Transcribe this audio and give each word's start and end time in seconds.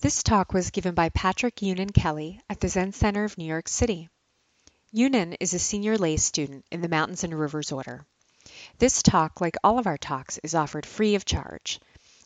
This 0.00 0.22
talk 0.22 0.52
was 0.52 0.70
given 0.70 0.94
by 0.94 1.08
Patrick 1.08 1.56
Yunen 1.56 1.92
Kelly 1.92 2.40
at 2.50 2.60
the 2.60 2.68
Zen 2.68 2.92
Center 2.92 3.24
of 3.24 3.38
New 3.38 3.46
York 3.46 3.66
City. 3.66 4.10
Yunen 4.94 5.34
is 5.40 5.54
a 5.54 5.58
senior 5.58 5.96
lay 5.96 6.18
student 6.18 6.66
in 6.70 6.82
the 6.82 6.88
Mountains 6.88 7.24
and 7.24 7.36
Rivers 7.36 7.72
Order. 7.72 8.04
This 8.78 9.02
talk, 9.02 9.40
like 9.40 9.56
all 9.64 9.78
of 9.78 9.86
our 9.86 9.96
talks, 9.96 10.36
is 10.42 10.54
offered 10.54 10.84
free 10.84 11.14
of 11.14 11.24
charge. 11.24 11.80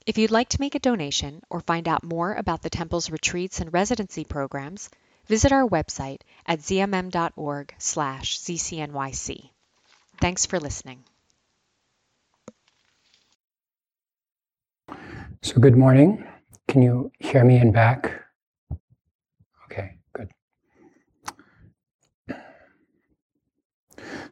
If 0.04 0.19
you'd 0.19 0.33
like 0.33 0.48
to 0.48 0.61
make 0.61 0.75
a 0.75 0.80
donation 0.80 1.42
or 1.48 1.60
find 1.60 1.87
out 1.87 2.03
more 2.03 2.35
about 2.35 2.62
the 2.62 2.71
temple's 2.71 3.08
retreats 3.08 3.60
and 3.60 3.72
residency 3.72 4.24
programs, 4.24 4.90
visit 5.26 5.52
our 5.52 5.68
website 5.68 6.22
at 6.46 6.58
zmm.org/zcnyc. 6.58 9.50
Thanks 10.21 10.44
for 10.44 10.58
listening. 10.58 11.04
So, 15.42 15.60
good 15.60 15.76
morning. 15.76 16.27
Can 16.70 16.83
you 16.83 17.10
hear 17.19 17.42
me 17.45 17.56
in 17.56 17.73
back? 17.73 18.12
Okay, 19.65 19.97
good. 20.12 20.30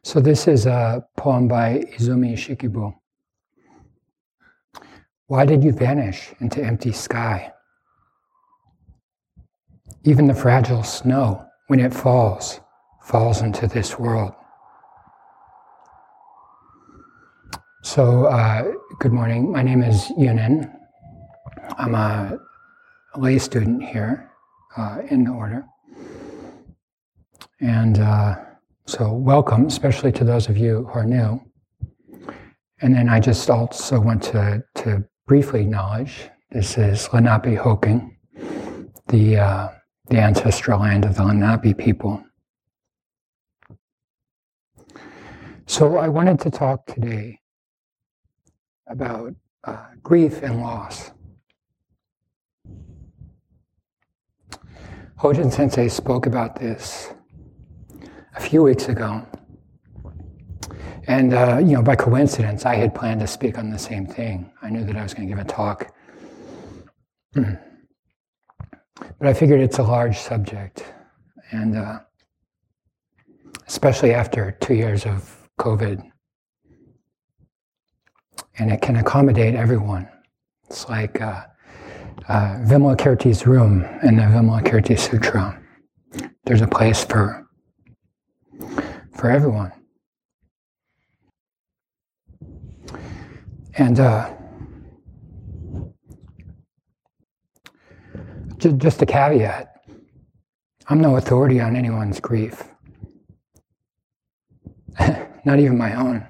So, 0.05 0.21
this 0.21 0.47
is 0.47 0.65
a 0.65 1.05
poem 1.17 1.49
by 1.49 1.83
Izumi 1.97 2.35
Shikibu. 2.35 2.95
Why 5.27 5.45
did 5.45 5.65
you 5.65 5.73
vanish 5.73 6.29
into 6.39 6.63
empty 6.63 6.93
sky? 6.93 7.51
Even 10.05 10.25
the 10.25 10.33
fragile 10.33 10.83
snow, 10.83 11.45
when 11.67 11.81
it 11.81 11.93
falls, 11.93 12.61
falls 13.03 13.41
into 13.41 13.67
this 13.67 13.99
world. 13.99 14.31
So, 17.83 18.27
uh, 18.27 18.71
good 18.99 19.11
morning. 19.11 19.51
My 19.51 19.61
name 19.61 19.83
is 19.83 20.05
Yunen. 20.17 20.78
I'm 21.77 21.95
a 21.95 22.39
lay 23.15 23.37
student 23.39 23.83
here 23.83 24.31
uh, 24.77 25.01
in 25.09 25.23
the 25.25 25.31
order. 25.31 25.65
And 27.59 27.99
uh, 27.99 28.35
so, 28.85 29.11
welcome, 29.11 29.65
especially 29.65 30.11
to 30.13 30.23
those 30.23 30.47
of 30.47 30.57
you 30.57 30.85
who 30.85 30.99
are 30.99 31.05
new. 31.05 31.41
And 32.81 32.95
then 32.95 33.09
I 33.09 33.19
just 33.19 33.49
also 33.49 33.99
want 33.99 34.23
to, 34.23 34.63
to 34.75 35.03
briefly 35.27 35.61
acknowledge 35.61 36.29
this 36.51 36.77
is 36.77 37.07
Lenapehoking, 37.09 38.15
the, 39.07 39.37
uh, 39.37 39.69
the 40.07 40.17
ancestral 40.17 40.79
land 40.79 41.05
of 41.05 41.15
the 41.15 41.23
Lenape 41.23 41.77
people. 41.77 42.23
So, 45.67 45.97
I 45.97 46.07
wanted 46.07 46.39
to 46.39 46.49
talk 46.49 46.85
today 46.87 47.39
about 48.87 49.35
uh, 49.65 49.85
grief 50.01 50.41
and 50.41 50.61
loss. 50.61 51.11
Hojin 55.19 55.51
Sensei 55.51 55.89
spoke 55.89 56.27
about 56.27 56.57
this 56.57 57.11
a 58.37 58.39
few 58.39 58.63
weeks 58.63 58.87
ago. 58.87 59.27
And, 61.07 61.33
uh, 61.33 61.57
you 61.57 61.73
know, 61.73 61.81
by 61.81 61.97
coincidence, 61.97 62.65
I 62.65 62.75
had 62.75 62.95
planned 62.95 63.19
to 63.19 63.27
speak 63.27 63.57
on 63.57 63.69
the 63.69 63.77
same 63.77 64.05
thing. 64.05 64.49
I 64.61 64.69
knew 64.69 64.85
that 64.85 64.95
I 64.95 65.03
was 65.03 65.13
going 65.13 65.27
to 65.27 65.35
give 65.35 65.43
a 65.43 65.47
talk. 65.47 65.93
but 67.33 67.57
I 69.19 69.33
figured 69.33 69.59
it's 69.59 69.79
a 69.79 69.83
large 69.83 70.17
subject. 70.17 70.85
And 71.51 71.77
uh, 71.77 71.99
especially 73.67 74.13
after 74.13 74.51
two 74.61 74.75
years 74.75 75.05
of 75.05 75.49
COVID. 75.59 76.01
And 78.57 78.71
it 78.71 78.81
can 78.81 78.95
accommodate 78.95 79.55
everyone. 79.55 80.07
It's 80.69 80.87
like, 80.87 81.19
uh, 81.19 81.43
uh, 82.29 82.59
Vimalakirti's 82.63 83.45
room 83.45 83.83
in 84.03 84.15
the 84.15 84.23
Vimalakirti 84.23 84.97
Sutra. 84.97 85.59
There's 86.45 86.61
a 86.61 86.67
place 86.67 87.03
for 87.03 87.45
for 89.13 89.29
everyone. 89.29 89.73
And 93.77 93.99
uh, 93.99 94.33
just, 98.57 98.77
just 98.77 99.01
a 99.01 99.05
caveat 99.05 99.69
I'm 100.91 101.01
no 101.01 101.17
authority 101.17 101.61
on 101.61 101.75
anyone's 101.75 102.19
grief, 102.19 102.63
not 105.45 105.59
even 105.59 105.77
my 105.77 105.93
own. 105.93 106.27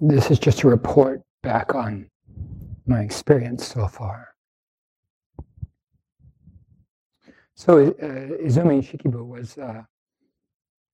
This 0.00 0.30
is 0.30 0.38
just 0.38 0.62
a 0.62 0.68
report 0.68 1.22
back 1.42 1.74
on 1.74 2.10
my 2.86 3.00
experience 3.00 3.66
so 3.66 3.88
far. 3.88 4.28
So 7.54 7.78
uh, 7.78 8.44
Izumi 8.44 8.82
Shikibu 8.82 9.26
was, 9.26 9.56
uh, 9.56 9.82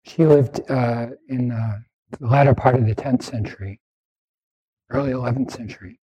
she 0.04 0.24
lived 0.24 0.60
uh, 0.70 1.08
in 1.28 1.48
the 1.48 1.82
latter 2.20 2.54
part 2.54 2.76
of 2.76 2.86
the 2.86 2.94
10th 2.94 3.24
century, 3.24 3.80
early 4.90 5.10
11th 5.10 5.50
century. 5.50 5.98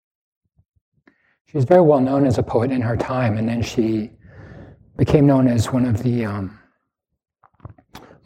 She 1.45 1.55
was 1.55 1.63
very 1.63 1.81
well 1.81 2.01
known 2.01 2.27
as 2.27 2.37
a 2.37 2.43
poet 2.43 2.69
in 2.69 2.81
her 2.81 2.97
time, 2.97 3.37
and 3.37 3.47
then 3.47 3.61
she 3.61 4.11
became 4.97 5.25
known 5.25 5.47
as 5.47 5.71
one 5.71 5.85
of 5.85 6.03
the 6.03 6.25
um, 6.25 6.59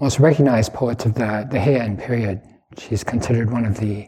most 0.02 0.20
recognized 0.20 0.74
poets 0.74 1.06
of 1.06 1.14
the, 1.14 1.48
the 1.52 1.60
Heian 1.60 2.04
period. 2.04 2.42
She's 2.80 3.04
considered 3.04 3.52
one 3.52 3.66
of 3.66 3.80
the 3.80 4.08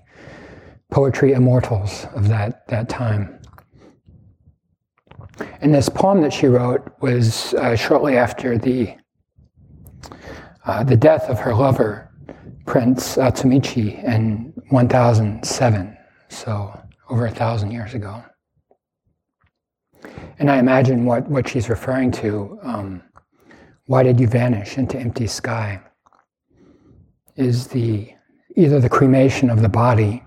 poetry 0.96 1.34
immortals 1.34 2.08
of 2.16 2.30
that, 2.30 2.66
that 2.70 2.88
time. 2.88 3.38
And 5.60 5.76
this 5.76 5.90
poem 5.90 6.22
that 6.22 6.32
she 6.32 6.48
wrote 6.48 6.90
was 7.02 7.54
uh, 7.56 7.76
shortly 7.76 8.16
after 8.16 8.58
the, 8.58 8.96
uh, 10.66 10.86
the 10.86 10.96
death 10.96 11.24
of 11.24 11.38
her 11.38 11.54
lover, 11.54 12.10
Prince 12.66 13.18
Atsumichi, 13.18 14.02
in 14.06 14.54
1007, 14.70 15.98
so 16.30 16.80
over 17.10 17.26
a 17.26 17.32
thousand 17.32 17.72
years 17.72 17.94
ago. 17.94 18.24
And 20.40 20.50
I 20.50 20.60
imagine 20.60 21.04
what, 21.04 21.28
what 21.28 21.46
she's 21.46 21.68
referring 21.68 22.14
to, 22.24 22.58
um, 22.64 23.04
why 23.88 24.02
did 24.04 24.18
you 24.18 24.28
vanish 24.28 24.78
into 24.78 24.98
empty 24.98 25.28
sky, 25.28 25.82
is 27.36 27.68
the 27.68 28.14
either 28.56 28.80
the 28.80 28.88
cremation 28.88 29.50
of 29.50 29.62
the 29.62 29.68
body 29.68 30.24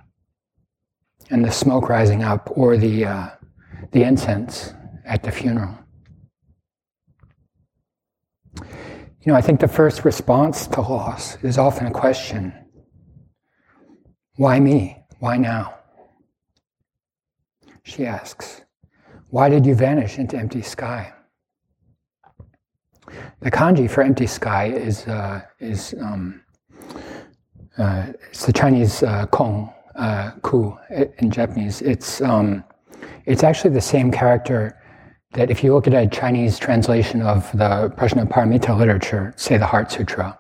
and 1.31 1.45
the 1.45 1.51
smoke 1.51 1.89
rising 1.89 2.23
up 2.23 2.51
or 2.57 2.77
the, 2.77 3.05
uh, 3.05 3.29
the 3.93 4.03
incense 4.03 4.73
at 5.05 5.23
the 5.23 5.31
funeral. 5.31 5.79
You 9.29 9.33
know, 9.33 9.35
I 9.35 9.41
think 9.41 9.61
the 9.61 9.69
first 9.69 10.05
response 10.05 10.67
to 10.69 10.81
loss 10.81 11.43
is 11.43 11.59
often 11.59 11.87
a 11.87 11.91
question 11.91 12.53
Why 14.37 14.61
me? 14.61 15.05
Why 15.19 15.37
now? 15.37 15.75
She 17.83 18.07
asks, 18.07 18.63
Why 19.31 19.49
did 19.49 19.67
you 19.67 19.75
vanish 19.75 20.19
into 20.19 20.37
empty 20.37 20.63
sky? 20.63 21.13
The 23.41 23.51
kanji 23.51 23.91
for 23.91 24.03
empty 24.03 24.27
sky 24.27 24.67
is, 24.67 25.07
uh, 25.07 25.41
is 25.59 25.95
um, 26.01 26.43
uh, 27.79 28.07
it's 28.31 28.45
the 28.45 28.53
Chinese 28.53 29.03
uh, 29.03 29.27
kong, 29.27 29.73
uh, 29.99 30.31
ku 30.43 30.77
in 31.19 31.31
Japanese. 31.31 31.83
It's 31.83 32.21
um, 32.21 32.65
it's 33.27 33.43
actually 33.43 33.75
the 33.75 33.81
same 33.81 34.11
character 34.11 34.81
that 35.33 35.51
if 35.51 35.63
you 35.63 35.75
look 35.75 35.87
at 35.87 35.93
a 35.93 36.07
Chinese 36.07 36.59
translation 36.59 37.21
of 37.21 37.51
the 37.53 37.93
Prajnaparamita 37.97 38.77
literature, 38.77 39.35
say 39.37 39.59
the 39.59 39.67
Heart 39.67 39.93
Sutra, 39.93 40.39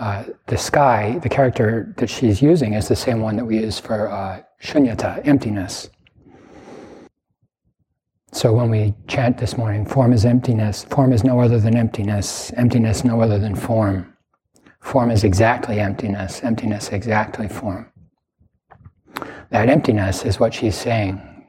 uh, 0.00 0.24
the 0.46 0.58
sky, 0.58 1.18
the 1.22 1.28
character 1.28 1.94
that 1.98 2.10
she's 2.10 2.42
using 2.42 2.74
is 2.74 2.88
the 2.88 2.96
same 2.96 3.20
one 3.20 3.36
that 3.36 3.44
we 3.44 3.58
use 3.58 3.78
for 3.78 4.08
uh, 4.08 4.42
shunyata, 4.60 5.26
emptiness. 5.26 5.90
So 8.32 8.52
when 8.52 8.70
we 8.70 8.94
chant 9.06 9.38
this 9.38 9.56
morning, 9.56 9.86
form 9.86 10.12
is 10.12 10.24
emptiness, 10.24 10.84
form 10.84 11.12
is 11.12 11.24
no 11.24 11.40
other 11.40 11.58
than 11.58 11.76
emptiness, 11.76 12.52
emptiness 12.52 13.04
no 13.04 13.20
other 13.20 13.38
than 13.38 13.54
form. 13.54 14.14
Form 14.80 15.10
is 15.10 15.24
exactly 15.24 15.80
emptiness, 15.80 16.42
emptiness 16.42 16.90
exactly 16.90 17.48
form. 17.48 17.90
That 19.50 19.68
emptiness 19.68 20.24
is 20.24 20.38
what 20.38 20.52
she's 20.52 20.76
saying. 20.76 21.46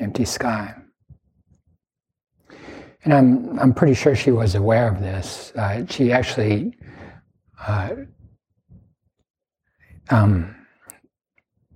Empty 0.00 0.24
sky. 0.24 0.74
And 3.04 3.12
I'm, 3.12 3.58
I'm 3.58 3.74
pretty 3.74 3.94
sure 3.94 4.14
she 4.14 4.30
was 4.30 4.54
aware 4.54 4.88
of 4.88 5.00
this. 5.00 5.52
Uh, 5.56 5.84
she 5.86 6.12
actually 6.12 6.76
uh, 7.66 7.90
um, 10.10 10.54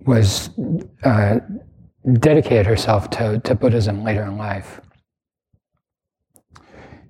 was 0.05 0.49
uh, 1.03 1.39
dedicated 2.13 2.65
herself 2.65 3.09
to, 3.11 3.39
to 3.39 3.55
Buddhism 3.55 4.03
later 4.03 4.23
in 4.23 4.37
life. 4.37 4.79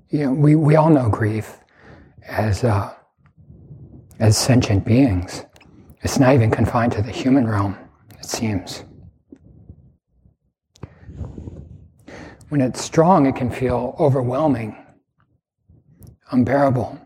You 0.10 0.26
know, 0.26 0.34
we, 0.34 0.56
we 0.56 0.76
all 0.76 0.90
know 0.90 1.10
grief 1.10 1.60
as, 2.28 2.64
uh, 2.64 2.94
as 4.20 4.38
sentient 4.38 4.84
beings 4.86 5.46
It's 6.02 6.20
not 6.20 6.34
even 6.34 6.52
confined 6.52 6.92
to 6.94 7.02
the 7.02 7.12
human 7.12 7.48
realm, 7.48 7.78
it 8.20 8.26
seems. 8.26 8.84
When 12.50 12.62
it's 12.62 12.82
strong, 12.82 13.26
it 13.26 13.36
can 13.36 13.52
feel 13.52 13.96
overwhelming, 14.00 14.78
unbearable. 16.32 16.98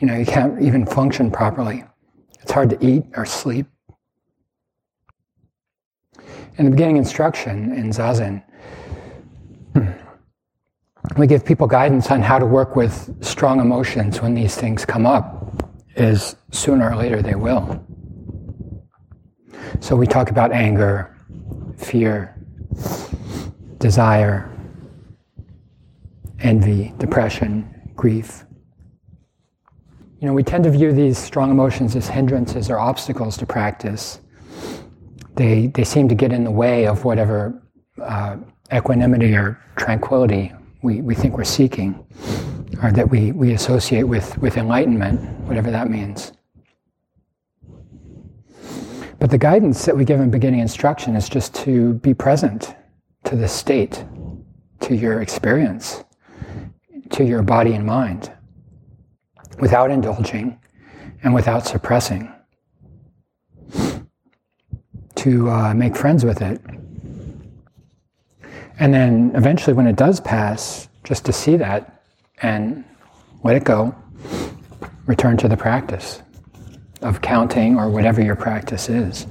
You 0.00 0.06
know, 0.06 0.16
you 0.16 0.24
can't 0.24 0.62
even 0.62 0.86
function 0.86 1.30
properly. 1.30 1.84
It's 2.40 2.52
hard 2.52 2.70
to 2.70 2.84
eat 2.84 3.04
or 3.14 3.26
sleep. 3.26 3.66
In 6.56 6.64
the 6.64 6.70
beginning 6.70 6.96
instruction 6.96 7.72
in 7.72 7.90
Zazen, 7.90 8.42
hmm, 9.74 9.90
we 11.18 11.26
give 11.26 11.44
people 11.44 11.66
guidance 11.66 12.10
on 12.10 12.22
how 12.22 12.38
to 12.38 12.46
work 12.46 12.76
with 12.76 13.14
strong 13.22 13.60
emotions 13.60 14.22
when 14.22 14.34
these 14.34 14.56
things 14.56 14.86
come 14.86 15.06
up, 15.06 15.39
is 15.96 16.36
sooner 16.50 16.90
or 16.90 16.96
later 16.96 17.22
they 17.22 17.34
will. 17.34 17.84
So 19.80 19.96
we 19.96 20.06
talk 20.06 20.30
about 20.30 20.52
anger, 20.52 21.16
fear, 21.76 22.36
desire, 23.78 24.50
envy, 26.40 26.92
depression, 26.98 27.92
grief. 27.96 28.44
You 30.20 30.26
know, 30.26 30.34
we 30.34 30.42
tend 30.42 30.64
to 30.64 30.70
view 30.70 30.92
these 30.92 31.16
strong 31.18 31.50
emotions 31.50 31.96
as 31.96 32.08
hindrances 32.08 32.68
or 32.70 32.78
obstacles 32.78 33.36
to 33.38 33.46
practice. 33.46 34.20
They, 35.34 35.68
they 35.68 35.84
seem 35.84 36.08
to 36.08 36.14
get 36.14 36.32
in 36.32 36.44
the 36.44 36.50
way 36.50 36.86
of 36.86 37.04
whatever 37.04 37.62
uh, 38.02 38.36
equanimity 38.72 39.34
or 39.34 39.58
tranquility 39.76 40.52
we, 40.82 41.00
we 41.00 41.14
think 41.14 41.36
we're 41.36 41.44
seeking, 41.44 42.06
or 42.82 42.92
that 42.92 43.10
we, 43.10 43.32
we 43.32 43.52
associate 43.52 44.04
with, 44.04 44.38
with 44.38 44.56
enlightenment, 44.56 45.20
whatever 45.40 45.70
that 45.70 45.90
means. 45.90 46.32
But 49.18 49.30
the 49.30 49.38
guidance 49.38 49.84
that 49.84 49.96
we 49.96 50.06
give 50.06 50.18
in 50.20 50.30
beginning 50.30 50.60
instruction 50.60 51.14
is 51.14 51.28
just 51.28 51.54
to 51.56 51.94
be 51.94 52.14
present 52.14 52.74
to 53.24 53.36
the 53.36 53.48
state, 53.48 54.04
to 54.80 54.94
your 54.94 55.20
experience, 55.20 56.04
to 57.10 57.24
your 57.24 57.42
body 57.42 57.74
and 57.74 57.84
mind, 57.84 58.32
without 59.58 59.90
indulging 59.90 60.58
and 61.22 61.34
without 61.34 61.66
suppressing. 61.66 62.32
To 65.16 65.50
uh, 65.50 65.74
make 65.74 65.96
friends 65.96 66.24
with 66.24 66.40
it. 66.40 66.62
And 68.78 68.94
then 68.94 69.32
eventually, 69.34 69.74
when 69.74 69.86
it 69.86 69.96
does 69.96 70.18
pass, 70.20 70.88
just 71.04 71.26
to 71.26 71.32
see 71.34 71.56
that 71.58 71.99
and 72.42 72.84
let 73.42 73.56
it 73.56 73.64
go, 73.64 73.94
return 75.06 75.36
to 75.38 75.48
the 75.48 75.56
practice 75.56 76.22
of 77.02 77.20
counting 77.20 77.76
or 77.76 77.90
whatever 77.90 78.22
your 78.22 78.36
practice 78.36 78.88
is. 78.88 79.26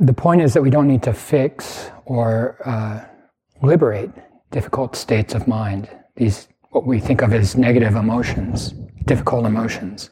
The 0.00 0.12
point 0.14 0.40
is 0.42 0.54
that 0.54 0.62
we 0.62 0.70
don't 0.70 0.88
need 0.88 1.02
to 1.04 1.12
fix 1.12 1.90
or 2.06 2.56
uh, 2.64 3.04
liberate 3.62 4.10
difficult 4.50 4.96
states 4.96 5.34
of 5.34 5.46
mind, 5.46 5.88
these 6.16 6.48
what 6.70 6.86
we 6.86 7.00
think 7.00 7.22
of 7.22 7.32
as 7.32 7.56
negative 7.56 7.96
emotions, 7.96 8.72
difficult 9.04 9.44
emotions. 9.44 10.10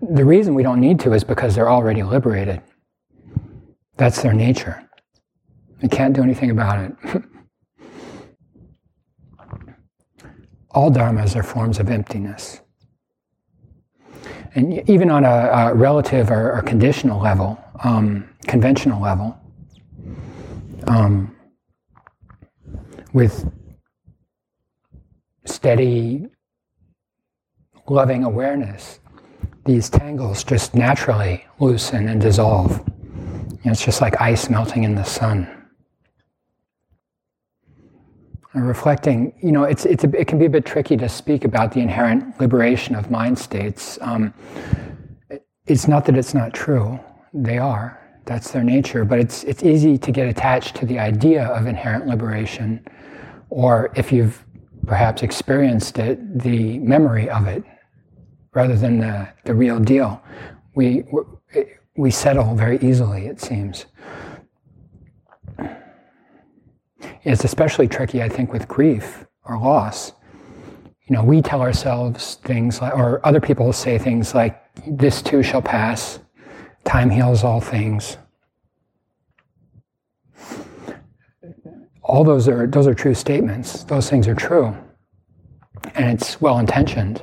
The 0.00 0.24
reason 0.24 0.54
we 0.54 0.62
don't 0.62 0.80
need 0.80 1.00
to 1.00 1.12
is 1.12 1.22
because 1.22 1.54
they're 1.54 1.70
already 1.70 2.02
liberated. 2.02 2.62
That's 3.96 4.22
their 4.22 4.32
nature. 4.32 4.82
We 5.82 5.88
can't 5.88 6.14
do 6.14 6.22
anything 6.22 6.50
about 6.50 6.78
it. 6.78 7.22
All 10.74 10.90
dharmas 10.90 11.36
are 11.36 11.42
forms 11.42 11.78
of 11.78 11.90
emptiness. 11.90 12.60
And 14.54 14.88
even 14.88 15.10
on 15.10 15.24
a, 15.24 15.28
a 15.28 15.74
relative 15.74 16.30
or, 16.30 16.52
or, 16.52 16.62
conditional 16.62 17.20
level, 17.20 17.58
um, 17.84 18.28
conventional 18.46 19.00
level, 19.00 19.38
um, 20.86 21.34
with 23.14 23.50
steady, 25.46 26.26
loving 27.88 28.24
awareness, 28.24 29.00
these 29.64 29.88
tangles 29.88 30.44
just 30.44 30.74
naturally 30.74 31.44
loosen 31.58 32.08
and 32.08 32.20
dissolve. 32.20 32.82
it's 33.64 33.84
just 33.84 34.00
like 34.00 34.20
ice 34.20 34.50
melting 34.50 34.84
in 34.84 34.94
the 34.94 35.04
sun 35.04 35.61
reflecting, 38.54 39.32
you 39.42 39.52
know, 39.52 39.64
it's, 39.64 39.84
it's 39.86 40.04
a, 40.04 40.10
it 40.18 40.26
can 40.26 40.38
be 40.38 40.44
a 40.44 40.50
bit 40.50 40.66
tricky 40.66 40.96
to 40.96 41.08
speak 41.08 41.44
about 41.44 41.72
the 41.72 41.80
inherent 41.80 42.38
liberation 42.40 42.94
of 42.94 43.10
mind 43.10 43.38
states. 43.38 43.98
Um, 44.02 44.34
it's 45.66 45.88
not 45.88 46.04
that 46.06 46.16
it's 46.16 46.34
not 46.34 46.52
true; 46.52 46.98
they 47.32 47.58
are. 47.58 47.98
That's 48.24 48.50
their 48.50 48.64
nature. 48.64 49.04
But 49.04 49.20
it's 49.20 49.44
it's 49.44 49.62
easy 49.62 49.96
to 49.98 50.12
get 50.12 50.28
attached 50.28 50.76
to 50.76 50.86
the 50.86 50.98
idea 50.98 51.46
of 51.46 51.66
inherent 51.66 52.06
liberation, 52.06 52.84
or 53.48 53.92
if 53.94 54.12
you've 54.12 54.44
perhaps 54.86 55.22
experienced 55.22 55.98
it, 55.98 56.38
the 56.38 56.78
memory 56.80 57.30
of 57.30 57.46
it, 57.46 57.64
rather 58.54 58.76
than 58.76 58.98
the 58.98 59.28
the 59.44 59.54
real 59.54 59.78
deal. 59.78 60.20
We 60.74 61.04
we 61.96 62.10
settle 62.10 62.54
very 62.54 62.78
easily. 62.80 63.26
It 63.26 63.40
seems. 63.40 63.86
It's 67.24 67.44
especially 67.44 67.86
tricky, 67.86 68.22
I 68.22 68.28
think, 68.28 68.52
with 68.52 68.66
grief 68.66 69.26
or 69.44 69.58
loss. 69.58 70.12
You 71.06 71.16
know, 71.16 71.24
we 71.24 71.42
tell 71.42 71.60
ourselves 71.60 72.36
things 72.36 72.80
like, 72.80 72.94
or 72.94 73.24
other 73.24 73.40
people 73.40 73.72
say 73.72 73.98
things 73.98 74.34
like, 74.34 74.58
this 74.86 75.22
too 75.22 75.42
shall 75.42 75.62
pass, 75.62 76.18
time 76.84 77.10
heals 77.10 77.44
all 77.44 77.60
things. 77.60 78.16
All 82.02 82.24
those 82.24 82.48
are, 82.48 82.66
those 82.66 82.86
are 82.86 82.94
true 82.94 83.14
statements. 83.14 83.84
Those 83.84 84.10
things 84.10 84.26
are 84.26 84.34
true. 84.34 84.76
And 85.94 86.18
it's 86.20 86.40
well 86.40 86.58
intentioned. 86.58 87.22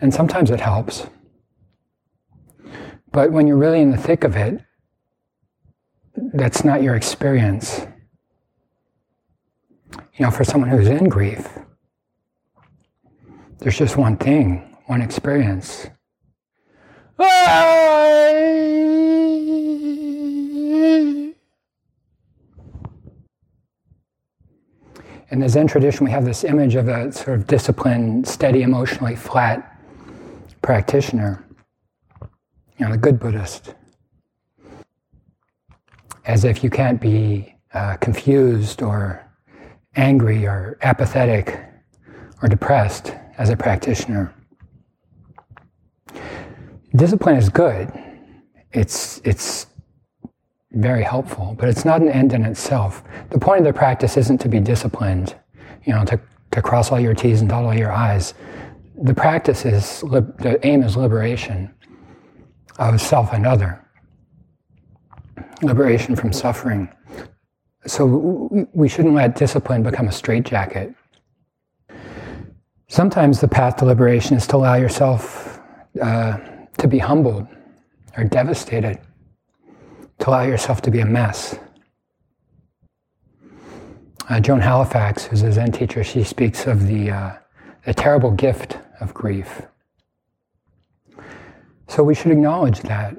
And 0.00 0.12
sometimes 0.12 0.50
it 0.50 0.60
helps. 0.60 1.06
But 3.12 3.30
when 3.30 3.46
you're 3.46 3.56
really 3.56 3.80
in 3.80 3.92
the 3.92 3.96
thick 3.96 4.24
of 4.24 4.36
it, 4.36 4.60
that's 6.16 6.64
not 6.64 6.82
your 6.82 6.96
experience 6.96 7.86
you 10.16 10.24
know, 10.24 10.30
for 10.30 10.44
someone 10.44 10.70
who's 10.70 10.88
in 10.88 11.08
grief, 11.08 11.46
there's 13.58 13.76
just 13.76 13.96
one 13.96 14.16
thing, 14.16 14.76
one 14.86 15.02
experience. 15.02 15.86
In 25.28 25.40
the 25.40 25.48
Zen 25.48 25.66
tradition, 25.66 26.04
we 26.04 26.10
have 26.12 26.24
this 26.24 26.44
image 26.44 26.76
of 26.76 26.88
a 26.88 27.12
sort 27.12 27.38
of 27.38 27.46
disciplined, 27.46 28.26
steady, 28.26 28.62
emotionally 28.62 29.16
flat 29.16 29.82
practitioner, 30.62 31.44
you 32.78 32.86
know, 32.86 32.92
the 32.92 32.98
good 32.98 33.18
Buddhist. 33.18 33.74
As 36.24 36.44
if 36.44 36.64
you 36.64 36.70
can't 36.70 37.00
be 37.00 37.54
uh, 37.74 37.96
confused 37.96 38.82
or 38.82 39.25
angry 39.96 40.46
or 40.46 40.78
apathetic 40.82 41.58
or 42.42 42.48
depressed 42.48 43.14
as 43.38 43.50
a 43.50 43.56
practitioner. 43.56 44.32
Discipline 46.94 47.36
is 47.36 47.48
good. 47.48 47.90
It's, 48.72 49.20
it's 49.24 49.66
very 50.72 51.02
helpful, 51.02 51.56
but 51.58 51.68
it's 51.68 51.84
not 51.84 52.00
an 52.02 52.10
end 52.10 52.32
in 52.32 52.44
itself. 52.44 53.02
The 53.30 53.38
point 53.38 53.60
of 53.60 53.66
the 53.66 53.72
practice 53.72 54.16
isn't 54.16 54.38
to 54.38 54.48
be 54.48 54.60
disciplined, 54.60 55.34
you 55.84 55.94
know, 55.94 56.04
to, 56.04 56.20
to 56.52 56.62
cross 56.62 56.92
all 56.92 57.00
your 57.00 57.14
T's 57.14 57.40
and 57.40 57.48
dot 57.48 57.64
all 57.64 57.74
your 57.74 57.90
I's. 57.90 58.34
The 59.02 59.14
practice 59.14 59.64
is, 59.64 60.00
the 60.02 60.58
aim 60.62 60.82
is 60.82 60.96
liberation 60.96 61.74
of 62.78 63.00
self 63.00 63.32
and 63.32 63.46
other, 63.46 63.82
liberation 65.62 66.16
from 66.16 66.32
suffering 66.32 66.88
so 67.86 68.68
we 68.72 68.88
shouldn't 68.88 69.14
let 69.14 69.36
discipline 69.36 69.82
become 69.82 70.08
a 70.08 70.12
straitjacket. 70.12 70.94
Sometimes 72.88 73.40
the 73.40 73.48
path 73.48 73.76
to 73.76 73.84
liberation 73.84 74.36
is 74.36 74.46
to 74.48 74.56
allow 74.56 74.74
yourself 74.74 75.60
uh, 76.00 76.38
to 76.78 76.88
be 76.88 76.98
humbled 76.98 77.46
or 78.16 78.24
devastated, 78.24 78.98
to 80.18 80.30
allow 80.30 80.42
yourself 80.42 80.82
to 80.82 80.90
be 80.90 81.00
a 81.00 81.06
mess. 81.06 81.58
Uh, 84.28 84.40
Joan 84.40 84.60
Halifax, 84.60 85.24
who's 85.24 85.42
a 85.42 85.52
Zen 85.52 85.70
teacher, 85.72 86.02
she 86.02 86.24
speaks 86.24 86.66
of 86.66 86.86
the, 86.88 87.10
uh, 87.10 87.32
the 87.84 87.94
terrible 87.94 88.32
gift 88.32 88.78
of 89.00 89.14
grief. 89.14 89.62
So 91.88 92.02
we 92.02 92.14
should 92.14 92.32
acknowledge 92.32 92.80
that. 92.80 93.16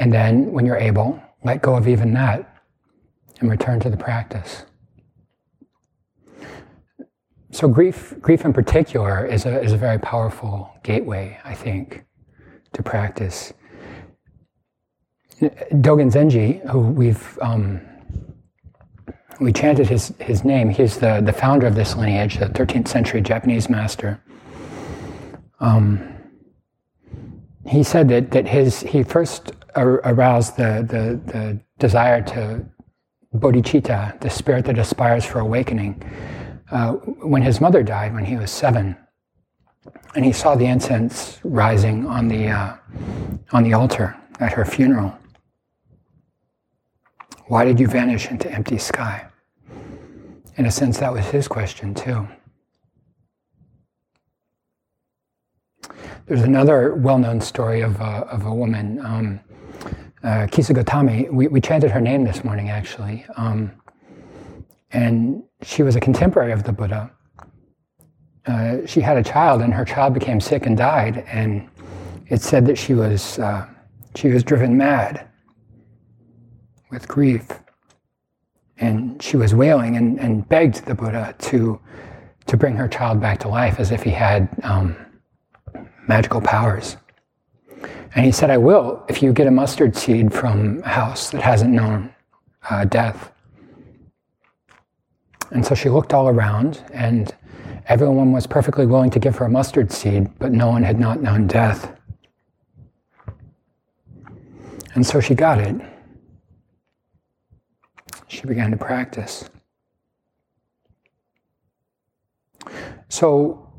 And 0.00 0.12
then, 0.12 0.50
when 0.50 0.66
you're 0.66 0.76
able, 0.76 1.22
let 1.44 1.62
go 1.62 1.76
of 1.76 1.86
even 1.86 2.12
that 2.14 2.53
and 3.44 3.50
return 3.50 3.78
to 3.80 3.90
the 3.90 3.96
practice. 3.96 4.64
so 7.50 7.68
grief, 7.68 8.14
grief 8.20 8.44
in 8.44 8.52
particular, 8.52 9.24
is 9.24 9.46
a, 9.46 9.62
is 9.62 9.72
a 9.72 9.76
very 9.76 9.98
powerful 9.98 10.72
gateway, 10.82 11.38
I 11.44 11.54
think, 11.54 12.04
to 12.72 12.82
practice. 12.82 13.52
Dogen 15.40 16.10
Zenji, 16.10 16.68
who 16.70 16.80
we've 16.80 17.38
um, 17.40 17.80
we 19.40 19.52
chanted 19.52 19.88
his, 19.88 20.14
his 20.20 20.44
name. 20.44 20.70
He's 20.70 20.96
the, 20.98 21.20
the 21.20 21.32
founder 21.32 21.66
of 21.66 21.74
this 21.74 21.96
lineage, 21.96 22.38
the 22.38 22.46
13th 22.46 22.88
century 22.88 23.20
Japanese 23.20 23.68
master. 23.68 24.22
Um, 25.60 26.14
he 27.66 27.82
said 27.82 28.08
that, 28.08 28.30
that 28.30 28.46
his, 28.46 28.80
he 28.80 29.02
first 29.02 29.52
aroused 29.76 30.56
the, 30.56 30.86
the, 30.88 31.32
the 31.32 31.60
desire 31.78 32.22
to 32.22 32.64
bodhicitta, 33.34 34.20
the 34.20 34.30
spirit 34.30 34.64
that 34.66 34.78
aspires 34.78 35.24
for 35.24 35.40
awakening, 35.40 36.02
uh, 36.70 36.92
when 36.92 37.42
his 37.42 37.60
mother 37.60 37.82
died 37.82 38.14
when 38.14 38.24
he 38.24 38.36
was 38.36 38.50
seven. 38.50 38.96
And 40.14 40.24
he 40.24 40.32
saw 40.32 40.54
the 40.54 40.66
incense 40.66 41.40
rising 41.42 42.06
on 42.06 42.28
the, 42.28 42.48
uh, 42.48 42.76
on 43.52 43.64
the 43.64 43.74
altar 43.74 44.16
at 44.40 44.52
her 44.52 44.64
funeral. 44.64 45.16
Why 47.46 47.64
did 47.64 47.78
you 47.78 47.88
vanish 47.88 48.30
into 48.30 48.50
empty 48.50 48.78
sky? 48.78 49.26
In 50.56 50.66
a 50.66 50.70
sense, 50.70 50.98
that 50.98 51.12
was 51.12 51.26
his 51.26 51.48
question 51.48 51.94
too. 51.94 52.26
There's 56.26 56.42
another 56.42 56.94
well 56.94 57.18
known 57.18 57.40
story 57.40 57.82
of 57.82 58.00
a, 58.00 58.26
of 58.30 58.46
a 58.46 58.54
woman, 58.54 58.98
um, 59.04 59.40
uh, 60.24 60.46
Kisa 60.50 60.72
Gotami. 60.72 61.30
We, 61.30 61.48
we, 61.48 61.60
chanted 61.60 61.90
her 61.90 62.00
name 62.00 62.24
this 62.24 62.42
morning, 62.42 62.70
actually. 62.70 63.26
Um, 63.36 63.70
and 64.92 65.42
she 65.62 65.82
was 65.82 65.96
a 65.96 66.00
contemporary 66.00 66.52
of 66.52 66.64
the 66.64 66.72
Buddha. 66.72 67.10
Uh, 68.46 68.78
she 68.86 69.00
had 69.00 69.16
a 69.16 69.22
child, 69.22 69.60
and 69.60 69.72
her 69.72 69.84
child 69.84 70.14
became 70.14 70.40
sick 70.40 70.66
and 70.66 70.76
died. 70.76 71.24
And 71.28 71.68
it 72.28 72.40
said 72.40 72.66
that 72.66 72.78
she 72.78 72.94
was, 72.94 73.38
uh, 73.38 73.66
she 74.14 74.28
was 74.28 74.42
driven 74.42 74.76
mad 74.76 75.28
with 76.90 77.06
grief. 77.06 77.46
And 78.78 79.22
she 79.22 79.36
was 79.36 79.54
wailing 79.54 79.96
and, 79.96 80.18
and 80.18 80.48
begged 80.48 80.86
the 80.86 80.94
Buddha 80.94 81.34
to, 81.38 81.80
to 82.46 82.56
bring 82.56 82.74
her 82.76 82.88
child 82.88 83.20
back 83.20 83.38
to 83.40 83.48
life 83.48 83.78
as 83.78 83.90
if 83.90 84.02
he 84.02 84.10
had 84.10 84.48
um, 84.62 84.96
magical 86.08 86.40
powers. 86.40 86.96
And 88.14 88.24
he 88.24 88.32
said, 88.32 88.50
I 88.50 88.58
will 88.58 89.04
if 89.08 89.22
you 89.22 89.32
get 89.32 89.46
a 89.46 89.50
mustard 89.50 89.96
seed 89.96 90.32
from 90.32 90.80
a 90.84 90.88
house 90.88 91.30
that 91.30 91.42
hasn't 91.42 91.72
known 91.72 92.14
uh, 92.70 92.84
death. 92.84 93.32
And 95.50 95.64
so 95.64 95.74
she 95.74 95.88
looked 95.88 96.12
all 96.12 96.28
around, 96.28 96.82
and 96.92 97.34
everyone 97.86 98.32
was 98.32 98.46
perfectly 98.46 98.86
willing 98.86 99.10
to 99.10 99.18
give 99.18 99.36
her 99.36 99.46
a 99.46 99.50
mustard 99.50 99.92
seed, 99.92 100.30
but 100.38 100.52
no 100.52 100.68
one 100.68 100.82
had 100.82 100.98
not 100.98 101.22
known 101.22 101.46
death. 101.46 101.96
And 104.94 105.06
so 105.06 105.20
she 105.20 105.34
got 105.34 105.58
it 105.58 105.80
she 108.34 108.46
began 108.46 108.70
to 108.70 108.76
practice. 108.76 109.48
So, 113.08 113.72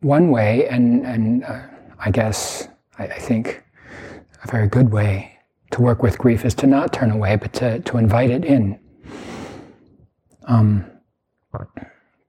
one 0.00 0.30
way, 0.30 0.66
and, 0.68 1.04
and 1.04 1.44
uh, 1.44 1.60
I 1.98 2.10
guess 2.10 2.68
I, 3.02 3.06
I, 3.06 3.18
think 3.18 3.62
a 4.44 4.50
very 4.50 4.68
good 4.68 4.92
way 4.92 5.38
to 5.72 5.82
work 5.82 6.02
with 6.02 6.18
grief 6.18 6.44
is 6.44 6.54
to 6.56 6.66
not 6.66 6.92
turn 6.92 7.10
away, 7.10 7.36
but 7.36 7.52
to, 7.54 7.80
to 7.80 7.98
invite 7.98 8.30
it 8.30 8.44
in. 8.44 8.78
Um, 10.44 10.86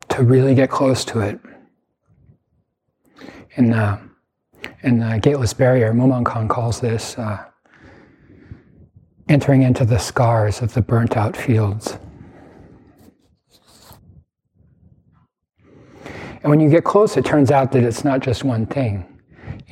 to 0.09 0.23
really 0.23 0.55
get 0.55 0.69
close 0.69 1.03
to 1.05 1.19
it. 1.21 1.39
In 3.55 3.69
the, 3.71 3.99
in 4.81 4.99
the 4.99 5.19
Gateless 5.21 5.53
Barrier, 5.53 5.93
Mumonkan 5.93 6.49
calls 6.49 6.79
this 6.81 7.17
uh, 7.17 7.43
entering 9.29 9.63
into 9.63 9.85
the 9.85 9.97
scars 9.97 10.61
of 10.61 10.73
the 10.73 10.81
burnt 10.81 11.17
out 11.17 11.35
fields. 11.37 11.97
And 16.43 16.49
when 16.49 16.59
you 16.59 16.69
get 16.69 16.83
close, 16.83 17.15
it 17.15 17.25
turns 17.25 17.51
out 17.51 17.71
that 17.71 17.83
it's 17.83 18.03
not 18.03 18.19
just 18.19 18.43
one 18.43 18.65
thing. 18.65 19.12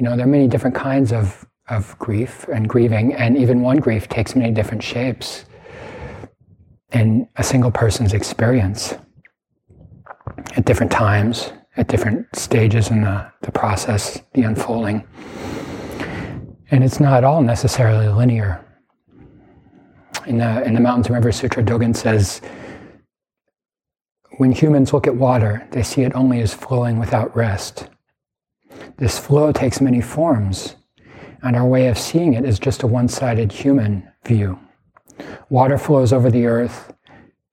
You 0.01 0.09
know, 0.09 0.15
there 0.15 0.25
are 0.25 0.29
many 0.29 0.47
different 0.47 0.75
kinds 0.75 1.13
of, 1.13 1.45
of 1.69 1.95
grief 1.99 2.47
and 2.51 2.67
grieving, 2.67 3.13
and 3.13 3.37
even 3.37 3.61
one 3.61 3.77
grief 3.77 4.09
takes 4.09 4.35
many 4.35 4.51
different 4.51 4.81
shapes 4.81 5.45
in 6.91 7.29
a 7.35 7.43
single 7.43 7.69
person's 7.69 8.11
experience 8.11 8.95
at 10.57 10.65
different 10.65 10.91
times, 10.91 11.53
at 11.77 11.87
different 11.87 12.35
stages 12.35 12.89
in 12.89 13.01
the, 13.01 13.31
the 13.43 13.51
process, 13.51 14.23
the 14.33 14.41
unfolding. 14.41 15.07
And 16.71 16.83
it's 16.83 16.99
not 16.99 17.23
all 17.23 17.43
necessarily 17.43 18.07
linear 18.07 18.65
in 20.25 20.39
the, 20.39 20.63
in 20.63 20.73
the 20.73 20.81
Mountains 20.81 21.05
and 21.05 21.15
Rivers 21.15 21.35
Sutra, 21.35 21.61
Dogen 21.61 21.95
says, 21.95 22.41
when 24.39 24.51
humans 24.51 24.93
look 24.93 25.05
at 25.05 25.15
water, 25.15 25.67
they 25.73 25.83
see 25.83 26.01
it 26.01 26.15
only 26.15 26.41
as 26.41 26.55
flowing 26.55 26.97
without 26.97 27.35
rest. 27.35 27.90
This 28.97 29.17
flow 29.17 29.51
takes 29.51 29.81
many 29.81 30.01
forms, 30.01 30.75
and 31.43 31.55
our 31.55 31.65
way 31.65 31.87
of 31.87 31.97
seeing 31.97 32.33
it 32.33 32.45
is 32.45 32.59
just 32.59 32.83
a 32.83 32.87
one 32.87 33.07
sided 33.07 33.51
human 33.51 34.07
view. 34.25 34.59
Water 35.49 35.77
flows 35.77 36.13
over 36.13 36.29
the 36.29 36.45
earth, 36.45 36.93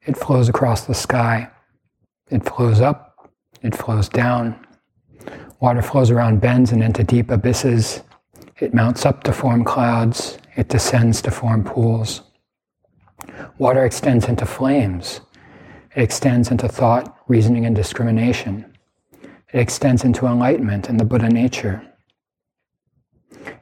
it 0.07 0.17
flows 0.17 0.49
across 0.49 0.83
the 0.87 0.95
sky, 0.95 1.51
it 2.31 2.45
flows 2.45 2.81
up, 2.81 3.31
it 3.63 3.75
flows 3.75 4.09
down. 4.09 4.67
Water 5.61 5.83
flows 5.83 6.11
around 6.11 6.41
bends 6.41 6.73
and 6.73 6.83
into 6.83 7.03
deep 7.03 7.31
abysses. 7.31 8.03
It 8.59 8.75
mounts 8.75 9.05
up 9.05 9.25
to 9.25 9.33
form 9.33 9.65
clouds, 9.65 10.39
it 10.57 10.69
descends 10.69 11.21
to 11.23 11.31
form 11.31 11.65
pools. 11.65 12.23
Water 13.59 13.85
extends 13.85 14.29
into 14.29 14.47
flames. 14.47 15.21
It 15.97 16.03
extends 16.03 16.51
into 16.51 16.69
thought, 16.69 17.17
reasoning, 17.27 17.67
and 17.67 17.75
discrimination. 17.75 18.73
It 19.53 19.61
extends 19.61 20.05
into 20.05 20.27
enlightenment 20.27 20.89
and 20.89 21.01
the 21.01 21.05
Buddha 21.05 21.29
nature. 21.29 21.83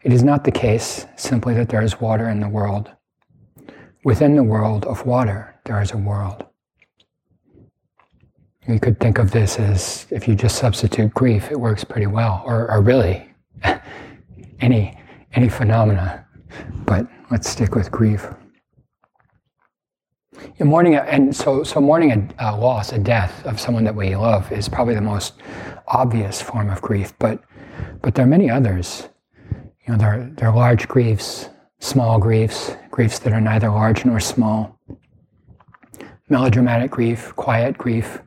It 0.02 0.12
is 0.12 0.22
not 0.22 0.44
the 0.44 0.50
case 0.50 1.06
simply 1.16 1.54
that 1.54 1.68
there 1.68 1.82
is 1.82 2.00
water 2.00 2.28
in 2.28 2.40
the 2.40 2.48
world. 2.48 2.90
Within 4.04 4.34
the 4.34 4.42
world 4.42 4.84
of 4.84 5.06
water, 5.06 5.54
there 5.64 5.80
is 5.80 5.92
a 5.92 5.96
world. 5.96 6.44
You 8.66 8.80
could 8.80 8.98
think 8.98 9.18
of 9.18 9.30
this 9.30 9.60
as 9.60 10.06
if 10.10 10.26
you 10.26 10.34
just 10.34 10.56
substitute 10.56 11.14
grief, 11.14 11.52
it 11.52 11.60
works 11.60 11.84
pretty 11.84 12.08
well, 12.08 12.42
or, 12.44 12.68
or 12.68 12.80
really 12.80 13.28
any, 14.60 14.98
any 15.34 15.48
phenomena. 15.48 16.26
But 16.84 17.06
let's 17.30 17.48
stick 17.48 17.76
with 17.76 17.92
grief. 17.92 18.26
In 20.56 20.68
mourning, 20.68 20.94
and 20.94 21.34
so, 21.34 21.62
so 21.62 21.80
mourning 21.80 22.12
a, 22.38 22.50
a, 22.50 22.56
loss, 22.56 22.92
a 22.92 22.98
death 22.98 23.44
of 23.44 23.60
someone 23.60 23.84
that 23.84 23.94
we 23.94 24.16
love 24.16 24.50
is 24.50 24.68
probably 24.68 24.94
the 24.94 25.00
most 25.00 25.34
obvious 25.88 26.40
form 26.40 26.70
of 26.70 26.80
grief, 26.80 27.12
but, 27.18 27.42
but 28.02 28.14
there 28.14 28.24
are 28.24 28.28
many 28.28 28.50
others. 28.50 29.08
You 29.86 29.92
know, 29.92 29.96
there, 29.98 30.30
there 30.34 30.48
are 30.48 30.56
large 30.56 30.88
griefs, 30.88 31.48
small 31.78 32.18
griefs, 32.18 32.76
griefs 32.90 33.18
that 33.20 33.32
are 33.32 33.40
neither 33.40 33.68
large 33.68 34.04
nor 34.04 34.20
small, 34.20 34.78
melodramatic 36.28 36.90
grief, 36.90 37.34
quiet 37.36 37.76
grief, 37.78 38.20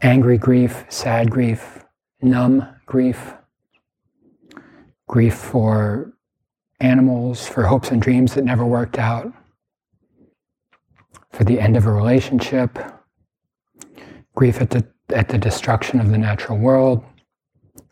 angry 0.00 0.38
grief, 0.38 0.84
sad 0.88 1.30
grief, 1.30 1.84
numb 2.22 2.66
grief, 2.86 3.34
grief 5.08 5.34
for 5.34 6.12
animals, 6.80 7.46
for 7.46 7.64
hopes 7.64 7.90
and 7.90 8.00
dreams 8.02 8.34
that 8.34 8.44
never 8.44 8.64
worked 8.64 8.98
out, 8.98 9.32
for 11.32 11.44
the 11.44 11.58
end 11.58 11.76
of 11.76 11.86
a 11.86 11.92
relationship, 11.92 12.78
grief 14.34 14.60
at 14.60 14.70
the, 14.70 14.86
at 15.10 15.28
the 15.28 15.38
destruction 15.38 15.98
of 16.00 16.10
the 16.10 16.18
natural 16.18 16.58
world, 16.58 17.04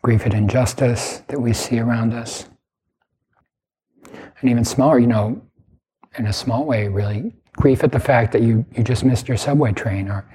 grief 0.01 0.25
at 0.25 0.33
injustice 0.33 1.21
that 1.27 1.39
we 1.39 1.53
see 1.53 1.79
around 1.79 2.13
us. 2.13 2.45
And 4.39 4.49
even 4.49 4.63
smaller, 4.65 4.99
you 4.99 5.07
know, 5.07 5.41
in 6.17 6.27
a 6.27 6.33
small 6.33 6.65
way, 6.65 6.87
really, 6.87 7.33
grief 7.53 7.83
at 7.83 7.91
the 7.91 7.99
fact 7.99 8.31
that 8.33 8.41
you, 8.41 8.65
you 8.75 8.83
just 8.83 9.03
missed 9.03 9.27
your 9.27 9.37
subway 9.37 9.71
train, 9.71 10.07
or 10.07 10.25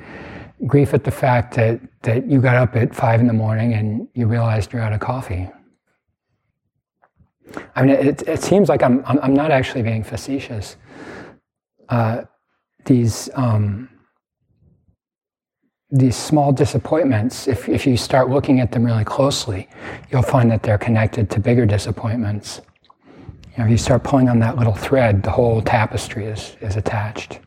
grief 0.66 0.94
at 0.94 1.04
the 1.04 1.10
fact 1.10 1.54
that, 1.54 1.80
that 2.02 2.26
you 2.26 2.40
got 2.40 2.56
up 2.56 2.76
at 2.76 2.94
five 2.94 3.20
in 3.20 3.26
the 3.26 3.32
morning 3.32 3.74
and 3.74 4.08
you 4.14 4.26
realized 4.26 4.72
you're 4.72 4.82
out 4.82 4.92
of 4.92 5.00
coffee. 5.00 5.48
I 7.74 7.82
mean, 7.82 7.90
it, 7.90 8.22
it 8.22 8.42
seems 8.42 8.68
like 8.68 8.82
I'm, 8.82 9.04
I'm, 9.06 9.34
not 9.34 9.50
actually 9.50 9.82
being 9.82 10.02
facetious. 10.02 10.76
Uh, 11.88 12.22
these 12.86 13.28
um, 13.34 13.88
these 15.90 16.16
small 16.16 16.52
disappointments, 16.52 17.46
if, 17.46 17.68
if 17.68 17.86
you 17.86 17.96
start 17.96 18.28
looking 18.28 18.58
at 18.60 18.72
them 18.72 18.84
really 18.84 19.04
closely, 19.04 19.68
you'll 20.10 20.20
find 20.22 20.50
that 20.50 20.62
they're 20.64 20.78
connected 20.78 21.30
to 21.30 21.38
bigger 21.38 21.64
disappointments. 21.64 22.60
You 23.52 23.58
know, 23.58 23.64
if 23.66 23.70
you 23.70 23.78
start 23.78 24.02
pulling 24.02 24.28
on 24.28 24.40
that 24.40 24.56
little 24.56 24.74
thread, 24.74 25.22
the 25.22 25.30
whole 25.30 25.62
tapestry 25.62 26.26
is, 26.26 26.56
is 26.60 26.76
attached. 26.76 27.38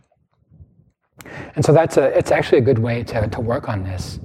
And 1.56 1.66
so 1.66 1.74
that's 1.74 1.98
a, 1.98 2.18
it's 2.18 2.32
actually 2.32 2.60
a 2.60 2.62
good 2.62 2.80
way 2.80 3.04
to, 3.04 3.28
to 3.28 3.42
work 3.42 3.68
on 3.68 3.84
this. 3.84 4.20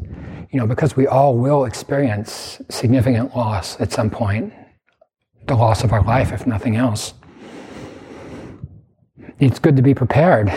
you 0.54 0.60
know, 0.60 0.68
because 0.68 0.94
we 0.94 1.08
all 1.08 1.36
will 1.36 1.64
experience 1.64 2.62
significant 2.70 3.34
loss 3.34 3.80
at 3.80 3.90
some 3.90 4.08
point, 4.08 4.52
the 5.48 5.54
loss 5.56 5.82
of 5.82 5.92
our 5.92 6.04
life, 6.04 6.30
if 6.30 6.46
nothing 6.46 6.76
else. 6.76 7.12
It's 9.40 9.58
good 9.58 9.74
to 9.74 9.82
be 9.82 9.94
prepared. 9.94 10.52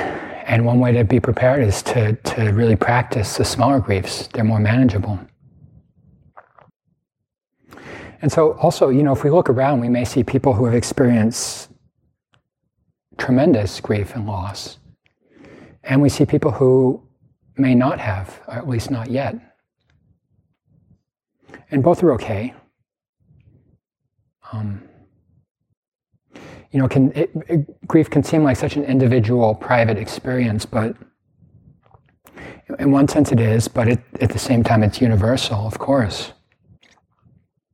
And 0.47 0.65
one 0.65 0.79
way 0.79 0.93
to 0.93 1.03
be 1.03 1.19
prepared 1.19 1.61
is 1.61 1.83
to, 1.83 2.13
to 2.13 2.51
really 2.51 2.77
practice 2.77 3.35
the 3.35 3.43
smaller 3.43 3.81
griefs. 3.81 4.27
They're 4.27 4.45
more 4.45 4.61
manageable. 4.61 5.19
And 8.21 8.31
so, 8.31 8.53
also, 8.53 8.87
you 8.87 9.03
know, 9.03 9.11
if 9.11 9.25
we 9.25 9.29
look 9.29 9.49
around, 9.49 9.81
we 9.81 9.89
may 9.89 10.05
see 10.05 10.23
people 10.23 10.53
who 10.53 10.63
have 10.63 10.73
experienced 10.73 11.69
tremendous 13.17 13.81
grief 13.81 14.15
and 14.15 14.25
loss. 14.25 14.77
And 15.83 16.01
we 16.01 16.07
see 16.07 16.25
people 16.25 16.51
who 16.51 17.03
may 17.57 17.75
not 17.75 17.99
have, 17.99 18.39
or 18.47 18.53
at 18.53 18.69
least 18.69 18.89
not 18.89 19.11
yet. 19.11 19.35
And 21.69 21.83
both 21.83 22.01
are 22.03 22.13
okay. 22.13 22.53
Um, 24.53 24.86
you 26.77 26.83
know, 26.83 26.87
can, 26.87 27.11
it, 27.13 27.31
it, 27.47 27.87
grief 27.87 28.07
can 28.07 28.21
seem 28.21 28.43
like 28.43 28.55
such 28.55 28.75
an 28.75 28.83
individual, 28.83 29.55
private 29.55 29.97
experience, 29.97 30.63
but 30.63 30.95
in 32.77 32.91
one 32.91 33.07
sense 33.07 33.31
it 33.31 33.39
is, 33.39 33.67
but 33.67 33.87
it, 33.87 33.99
at 34.21 34.29
the 34.29 34.37
same 34.37 34.63
time 34.63 34.83
it's 34.83 35.01
universal, 35.01 35.65
of 35.65 35.79
course. 35.79 36.33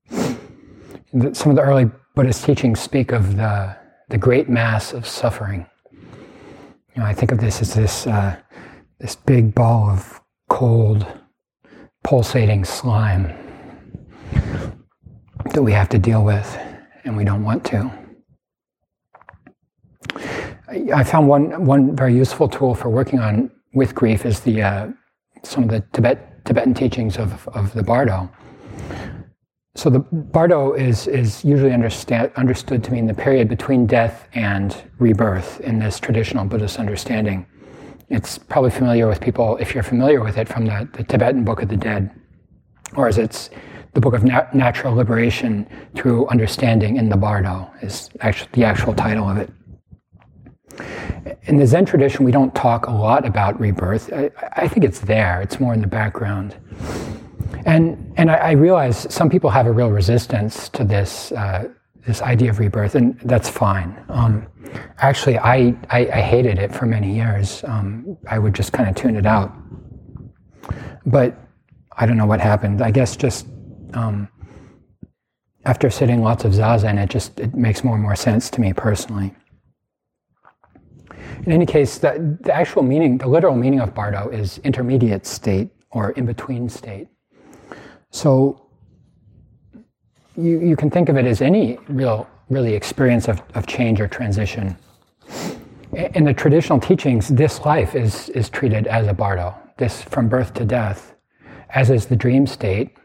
Some 0.09 1.49
of 1.51 1.55
the 1.57 1.61
early 1.61 1.91
Buddhist 2.15 2.45
teachings 2.45 2.79
speak 2.79 3.11
of 3.11 3.35
the, 3.35 3.75
the 4.07 4.17
great 4.17 4.47
mass 4.47 4.93
of 4.93 5.05
suffering. 5.05 5.65
You 5.91 7.01
know, 7.01 7.03
I 7.03 7.13
think 7.13 7.33
of 7.33 7.41
this 7.41 7.61
as 7.61 7.73
this, 7.73 8.07
uh, 8.07 8.37
this 8.99 9.17
big 9.17 9.53
ball 9.53 9.89
of 9.89 10.21
cold, 10.47 11.05
pulsating 12.05 12.63
slime 12.63 13.35
that 15.51 15.61
we 15.61 15.73
have 15.73 15.89
to 15.89 15.99
deal 15.99 16.23
with 16.23 16.57
and 17.03 17.17
we 17.17 17.25
don't 17.25 17.43
want 17.43 17.65
to. 17.65 18.02
I 20.73 21.03
found 21.03 21.27
one, 21.27 21.65
one 21.65 21.95
very 21.95 22.15
useful 22.15 22.47
tool 22.47 22.73
for 22.73 22.89
working 22.89 23.19
on 23.19 23.51
with 23.73 23.93
grief 23.93 24.25
is 24.25 24.39
the, 24.39 24.61
uh, 24.61 24.87
some 25.43 25.63
of 25.63 25.69
the 25.69 25.81
Tibet, 25.93 26.45
Tibetan 26.45 26.73
teachings 26.73 27.17
of, 27.17 27.47
of 27.49 27.73
the 27.73 27.83
Bardo. 27.83 28.29
So 29.75 29.89
the 29.89 29.99
Bardo 29.99 30.73
is, 30.73 31.07
is 31.07 31.43
usually 31.43 31.73
understand, 31.73 32.31
understood 32.35 32.83
to 32.85 32.91
mean 32.91 33.07
the 33.07 33.13
period 33.13 33.49
between 33.49 33.85
death 33.85 34.27
and 34.33 34.75
rebirth 34.99 35.59
in 35.61 35.79
this 35.79 35.99
traditional 35.99 36.45
Buddhist 36.45 36.79
understanding. 36.79 37.45
It's 38.09 38.37
probably 38.37 38.71
familiar 38.71 39.07
with 39.07 39.19
people, 39.19 39.57
if 39.57 39.73
you're 39.73 39.83
familiar 39.83 40.23
with 40.23 40.37
it, 40.37 40.47
from 40.47 40.65
the, 40.65 40.87
the 40.93 41.03
Tibetan 41.03 41.43
Book 41.43 41.61
of 41.61 41.69
the 41.69 41.77
Dead, 41.77 42.11
or 42.95 43.07
as 43.07 43.17
it's 43.17 43.49
the 43.93 44.01
Book 44.01 44.13
of 44.13 44.23
Na- 44.23 44.47
Natural 44.53 44.93
Liberation 44.93 45.67
through 45.95 46.27
Understanding 46.27 46.97
in 46.97 47.09
the 47.09 47.17
Bardo, 47.17 47.69
is 47.81 48.09
actually 48.21 48.49
the 48.53 48.63
actual 48.63 48.93
title 48.93 49.29
of 49.29 49.37
it. 49.37 49.49
In 51.43 51.57
the 51.57 51.67
Zen 51.67 51.85
tradition, 51.85 52.25
we 52.25 52.31
don't 52.31 52.53
talk 52.55 52.87
a 52.87 52.91
lot 52.91 53.25
about 53.25 53.59
rebirth. 53.59 54.11
I, 54.13 54.31
I 54.53 54.67
think 54.67 54.85
it's 54.85 54.99
there, 54.99 55.41
it's 55.41 55.59
more 55.59 55.73
in 55.73 55.81
the 55.81 55.87
background. 55.87 56.55
And, 57.65 58.13
and 58.17 58.31
I, 58.31 58.35
I 58.35 58.51
realize 58.51 59.11
some 59.13 59.29
people 59.29 59.49
have 59.49 59.67
a 59.67 59.71
real 59.71 59.89
resistance 59.89 60.69
to 60.69 60.83
this, 60.83 61.31
uh, 61.31 61.69
this 62.05 62.21
idea 62.21 62.49
of 62.49 62.59
rebirth, 62.59 62.95
and 62.95 63.19
that's 63.21 63.49
fine. 63.49 64.03
Um, 64.09 64.47
actually, 64.97 65.37
I, 65.37 65.75
I, 65.89 66.07
I, 66.07 66.21
hated 66.21 66.57
it 66.57 66.73
for 66.73 66.85
many 66.85 67.15
years. 67.15 67.63
Um, 67.63 68.17
I 68.29 68.39
would 68.39 68.53
just 68.53 68.73
kind 68.73 68.89
of 68.89 68.95
tune 68.95 69.15
it 69.15 69.25
out. 69.25 69.53
But 71.05 71.37
I 71.95 72.05
don't 72.05 72.17
know 72.17 72.25
what 72.25 72.39
happened. 72.39 72.81
I 72.81 72.91
guess 72.91 73.15
just 73.15 73.47
um, 73.93 74.27
after 75.65 75.89
sitting 75.89 76.21
lots 76.21 76.43
of 76.43 76.53
zazen, 76.53 77.01
it 77.01 77.09
just 77.09 77.39
it 77.39 77.53
makes 77.53 77.83
more 77.83 77.95
and 77.95 78.03
more 78.03 78.15
sense 78.15 78.49
to 78.51 78.61
me 78.61 78.73
personally. 78.73 79.33
In 81.45 81.51
any 81.51 81.65
case, 81.65 81.97
the, 81.97 82.37
the 82.41 82.53
actual 82.53 82.83
meaning, 82.83 83.17
the 83.17 83.27
literal 83.27 83.55
meaning 83.55 83.79
of 83.79 83.93
bardo 83.93 84.29
is 84.29 84.59
intermediate 84.59 85.25
state 85.25 85.69
or 85.91 86.11
in 86.11 86.25
between 86.25 86.69
state. 86.69 87.07
So 88.11 88.67
you, 90.35 90.59
you 90.59 90.75
can 90.75 90.89
think 90.89 91.09
of 91.09 91.17
it 91.17 91.25
as 91.25 91.41
any 91.41 91.77
real, 91.87 92.27
really 92.49 92.73
experience 92.73 93.27
of, 93.27 93.41
of 93.55 93.67
change 93.67 93.99
or 93.99 94.07
transition. 94.07 94.77
In 95.93 96.23
the 96.23 96.33
traditional 96.33 96.79
teachings, 96.79 97.27
this 97.27 97.61
life 97.61 97.93
is, 97.95 98.29
is 98.29 98.49
treated 98.49 98.87
as 98.87 99.07
a 99.07 99.13
bardo, 99.13 99.55
this 99.77 100.01
from 100.01 100.27
birth 100.27 100.53
to 100.55 100.65
death, 100.65 101.15
as 101.69 101.89
is 101.89 102.07
the 102.07 102.15
dream 102.15 102.47
state. 102.47 102.95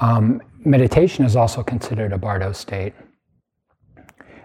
Um, 0.00 0.40
meditation 0.64 1.24
is 1.24 1.36
also 1.36 1.62
considered 1.62 2.12
a 2.12 2.18
bardo 2.18 2.52
state. 2.52 2.94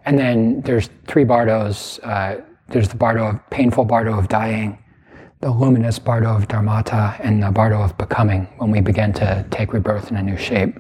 And 0.06 0.18
then 0.18 0.62
there's 0.62 0.90
three 1.08 1.24
bardos 1.24 2.00
uh, 2.00 2.42
there's 2.70 2.90
the 2.90 2.98
bardo 2.98 3.28
of 3.28 3.50
painful 3.50 3.86
bardo 3.86 4.18
of 4.18 4.28
dying, 4.28 4.78
the 5.42 5.52
luminous 5.52 6.00
bardo 6.00 6.36
of 6.36 6.48
dharmata, 6.48 7.16
and 7.20 7.42
the 7.42 7.52
bardo 7.52 7.82
of 7.82 7.98
becoming 7.98 8.48
when 8.58 8.72
we 8.72 8.82
begin 8.82 9.14
to 9.14 9.46
take 9.52 9.74
rebirth 9.74 10.12
in 10.12 10.18
a 10.18 10.22
new 10.22 10.38
shape. 10.38 10.78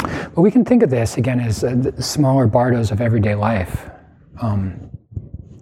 But 0.00 0.42
we 0.42 0.50
can 0.50 0.64
think 0.64 0.82
of 0.82 0.90
this 0.90 1.16
again 1.16 1.40
as 1.40 1.64
uh, 1.64 1.92
smaller 2.00 2.46
bardos 2.46 2.90
of 2.90 3.00
everyday 3.00 3.34
life. 3.34 3.88
Um, 4.40 4.90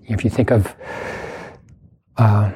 if 0.06 0.24
you 0.24 0.30
think 0.30 0.50
of, 0.50 0.74
uh, 2.16 2.50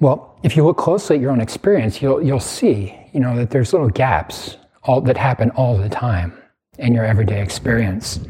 well, 0.00 0.38
if 0.42 0.56
you 0.56 0.64
look 0.64 0.76
closely 0.76 1.16
at 1.16 1.22
your 1.22 1.30
own 1.30 1.40
experience, 1.40 2.02
you'll 2.02 2.22
you'll 2.22 2.40
see, 2.40 2.94
you 3.12 3.20
know, 3.20 3.34
that 3.36 3.50
there's 3.50 3.72
little 3.72 3.88
gaps 3.88 4.58
all, 4.84 5.00
that 5.00 5.16
happen 5.16 5.50
all 5.52 5.76
the 5.76 5.88
time 5.88 6.38
in 6.78 6.92
your 6.92 7.04
everyday 7.04 7.42
experience. 7.42 8.20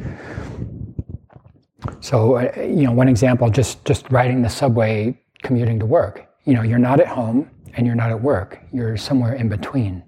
So, 2.01 2.37
uh, 2.37 2.53
you 2.57 2.85
know, 2.85 2.92
one 2.92 3.09
example, 3.09 3.49
just 3.51 3.85
just 3.85 4.11
riding 4.11 4.42
the 4.42 4.49
subway, 4.49 5.18
commuting 5.42 5.79
to 5.81 5.87
work. 5.87 6.27
You 6.44 6.55
know, 6.55 6.62
you're 6.62 6.79
not 6.79 7.01
at 7.01 7.09
home 7.09 7.51
and 7.75 7.87
you're 7.87 7.97
not 7.97 8.11
at 8.11 8.20
work. 8.20 8.61
You're 8.73 8.97
somewhere 8.97 9.35
in 9.35 9.49
between. 9.49 10.03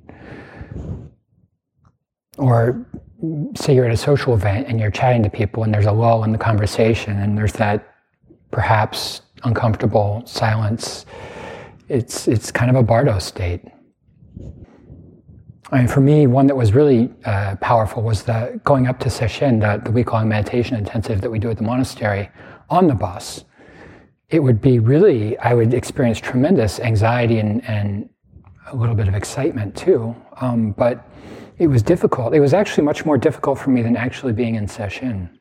Or 2.38 2.86
say 3.54 3.74
you're 3.74 3.86
at 3.86 3.92
a 3.92 3.96
social 3.96 4.34
event 4.34 4.68
and 4.68 4.78
you're 4.78 4.90
chatting 4.90 5.22
to 5.22 5.30
people 5.30 5.64
and 5.64 5.72
there's 5.72 5.86
a 5.86 5.92
lull 5.92 6.24
in 6.24 6.32
the 6.32 6.38
conversation 6.38 7.18
and 7.18 7.36
there's 7.36 7.54
that 7.54 7.94
perhaps 8.50 9.22
uncomfortable 9.44 10.22
silence. 10.26 11.06
It's 11.88 12.28
it's 12.28 12.50
kind 12.50 12.70
of 12.70 12.76
a 12.76 12.82
bardo 12.82 13.18
state. 13.18 13.62
I 15.72 15.78
mean, 15.78 15.88
for 15.88 16.00
me, 16.00 16.28
one 16.28 16.46
that 16.46 16.56
was 16.56 16.74
really 16.74 17.12
uh, 17.24 17.56
powerful 17.60 18.02
was 18.02 18.22
the 18.22 18.60
going 18.62 18.86
up 18.86 19.00
to 19.00 19.08
Sesshin, 19.08 19.60
the, 19.60 19.82
the 19.82 19.90
week-long 19.90 20.28
meditation 20.28 20.76
intensive 20.76 21.20
that 21.22 21.30
we 21.30 21.40
do 21.40 21.50
at 21.50 21.56
the 21.56 21.64
monastery, 21.64 22.30
on 22.70 22.86
the 22.86 22.94
bus. 22.94 23.44
It 24.28 24.40
would 24.40 24.60
be 24.60 24.78
really, 24.78 25.36
I 25.38 25.54
would 25.54 25.74
experience 25.74 26.20
tremendous 26.20 26.78
anxiety 26.78 27.38
and, 27.38 27.64
and 27.68 28.08
a 28.70 28.76
little 28.76 28.94
bit 28.94 29.08
of 29.08 29.14
excitement 29.14 29.76
too. 29.76 30.14
Um, 30.40 30.70
but 30.70 31.04
it 31.58 31.66
was 31.66 31.82
difficult. 31.82 32.34
It 32.34 32.40
was 32.40 32.54
actually 32.54 32.84
much 32.84 33.04
more 33.04 33.18
difficult 33.18 33.58
for 33.58 33.70
me 33.70 33.82
than 33.82 33.96
actually 33.96 34.34
being 34.34 34.54
in 34.54 34.66
Sesshin. 34.66 35.35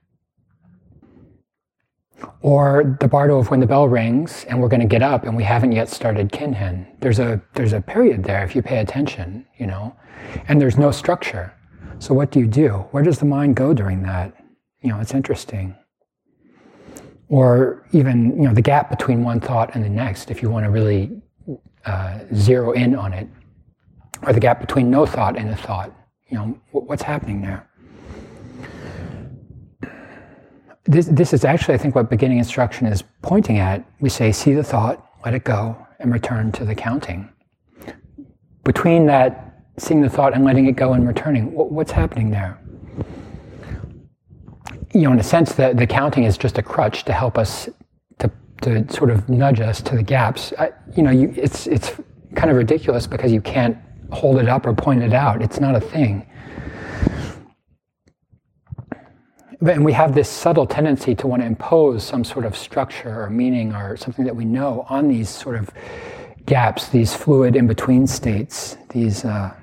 Or 2.42 2.98
the 3.00 3.08
bardo 3.08 3.40
of 3.40 3.50
when 3.50 3.60
the 3.60 3.66
bell 3.66 3.88
rings 3.88 4.46
and 4.46 4.62
we're 4.62 4.68
going 4.68 4.82
to 4.82 4.88
get 4.88 5.02
up 5.02 5.24
and 5.24 5.36
we 5.36 5.44
haven't 5.44 5.72
yet 5.72 5.90
started 5.90 6.32
kinhin. 6.32 6.86
There's 7.00 7.20
a 7.20 7.42
there's 7.54 7.74
a 7.74 7.82
period 7.82 8.24
there 8.24 8.44
if 8.44 8.56
you 8.56 8.62
pay 8.62 8.80
attention, 8.80 9.46
you 9.58 9.68
know, 9.68 9.96
and 10.48 10.62
there's 10.62 10.78
no 10.78 10.92
structure. 10.92 11.54
So 12.00 12.14
what 12.14 12.32
do 12.32 12.40
you 12.40 12.48
do? 12.48 12.70
Where 12.92 13.04
does 13.04 13.20
the 13.20 13.26
mind 13.26 13.56
go 13.56 13.74
during 13.74 14.04
that? 14.04 14.34
You 14.82 14.90
know, 14.90 15.00
it's 15.00 15.14
interesting. 15.14 15.76
Or 17.30 17.86
even 17.92 18.36
you 18.38 18.48
know 18.48 18.54
the 18.54 18.62
gap 18.62 18.90
between 18.90 19.24
one 19.24 19.40
thought 19.40 19.74
and 19.74 19.84
the 19.84 19.90
next, 19.90 20.30
if 20.30 20.42
you 20.44 20.50
want 20.50 20.66
to 20.66 20.70
really 20.70 21.22
uh, 21.86 22.20
zero 22.36 22.72
in 22.74 22.96
on 22.96 23.14
it, 23.14 23.28
or 24.22 24.34
the 24.34 24.40
gap 24.40 24.60
between 24.60 24.92
no 24.92 25.06
thought 25.06 25.38
and 25.38 25.50
a 25.50 25.56
thought. 25.56 25.92
You 26.30 26.38
know, 26.38 26.60
what's 26.72 27.04
happening 27.04 27.42
there? 27.42 27.68
This, 30.86 31.08
this 31.08 31.34
is 31.34 31.43
actually, 31.43 31.74
I 31.74 31.78
think, 31.78 31.95
what 31.95 32.10
beginning 32.10 32.38
instruction 32.38 32.88
is 32.88 33.04
pointing 33.21 33.58
at. 33.58 33.84
We 34.00 34.10
say, 34.10 34.32
see 34.32 34.54
the 34.54 34.63
thought, 34.63 35.04
let 35.26 35.34
it 35.34 35.43
go, 35.43 35.76
and 36.00 36.13
return 36.13 36.52
to 36.54 36.65
the 36.65 36.76
counting. 36.76 37.30
Between 38.63 39.06
that, 39.08 39.63
seeing 39.78 40.02
the 40.02 40.10
thought 40.10 40.34
and 40.34 40.45
letting 40.45 40.67
it 40.67 40.76
go 40.76 40.93
and 40.93 41.08
returning, 41.08 41.54
what's 41.54 41.91
happening 41.91 42.30
there? 42.30 42.60
You 44.93 45.02
know, 45.02 45.12
in 45.12 45.19
a 45.19 45.24
sense, 45.24 45.54
the, 45.54 45.74
the 45.74 45.88
counting 45.88 46.24
is 46.24 46.38
just 46.38 46.58
a 46.58 46.63
crutch 46.63 47.04
to 47.06 47.13
help 47.13 47.38
us 47.38 47.67
to, 48.19 48.32
to 48.62 48.91
sort 48.93 49.10
of 49.10 49.28
nudge 49.28 49.60
us 49.60 49.82
to 49.82 49.95
the 49.95 50.04
gaps. 50.04 50.54
I, 50.58 50.71
you 50.95 51.04
know, 51.04 51.12
you, 51.12 51.34
it's, 51.36 51.67
it's 51.67 51.91
kind 52.36 52.50
of 52.50 52.58
ridiculous 52.58 53.08
because 53.08 53.32
you 53.32 53.41
can't 53.41 53.78
hold 54.12 54.38
it 54.38 54.48
up 54.48 54.65
or 54.65 54.74
point 54.74 55.04
it 55.04 55.13
out. 55.13 55.41
It's 55.41 55.60
not 55.60 55.76
a 55.76 55.82
thing. 55.82 56.26
And 59.67 59.84
we 59.84 59.93
have 59.93 60.13
this 60.13 60.30
subtle 60.30 60.65
tendency 60.65 61.15
to 61.15 61.28
want 61.28 61.41
to 61.41 61.45
impose 61.45 62.04
some 62.04 62.23
sort 62.23 62.45
of 62.45 62.56
structure 62.56 63.21
or 63.23 63.30
meaning 63.30 63.73
or 63.73 63.97
something 63.97 64.25
that 64.25 64.36
we 64.36 64.45
know 64.45 64.86
on 64.89 65.08
these 65.08 65.30
sort 65.30 65.56
of 65.56 65.69
gaps, 66.45 66.89
these 66.89 67.15
fluid 67.15 67.56
in 67.56 67.67
between 67.67 68.06
states, 68.08 68.78
these, 68.89 69.25
uh, 69.25 69.54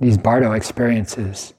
these 0.00 0.16
Bardo 0.16 0.52
experiences. 0.52 1.54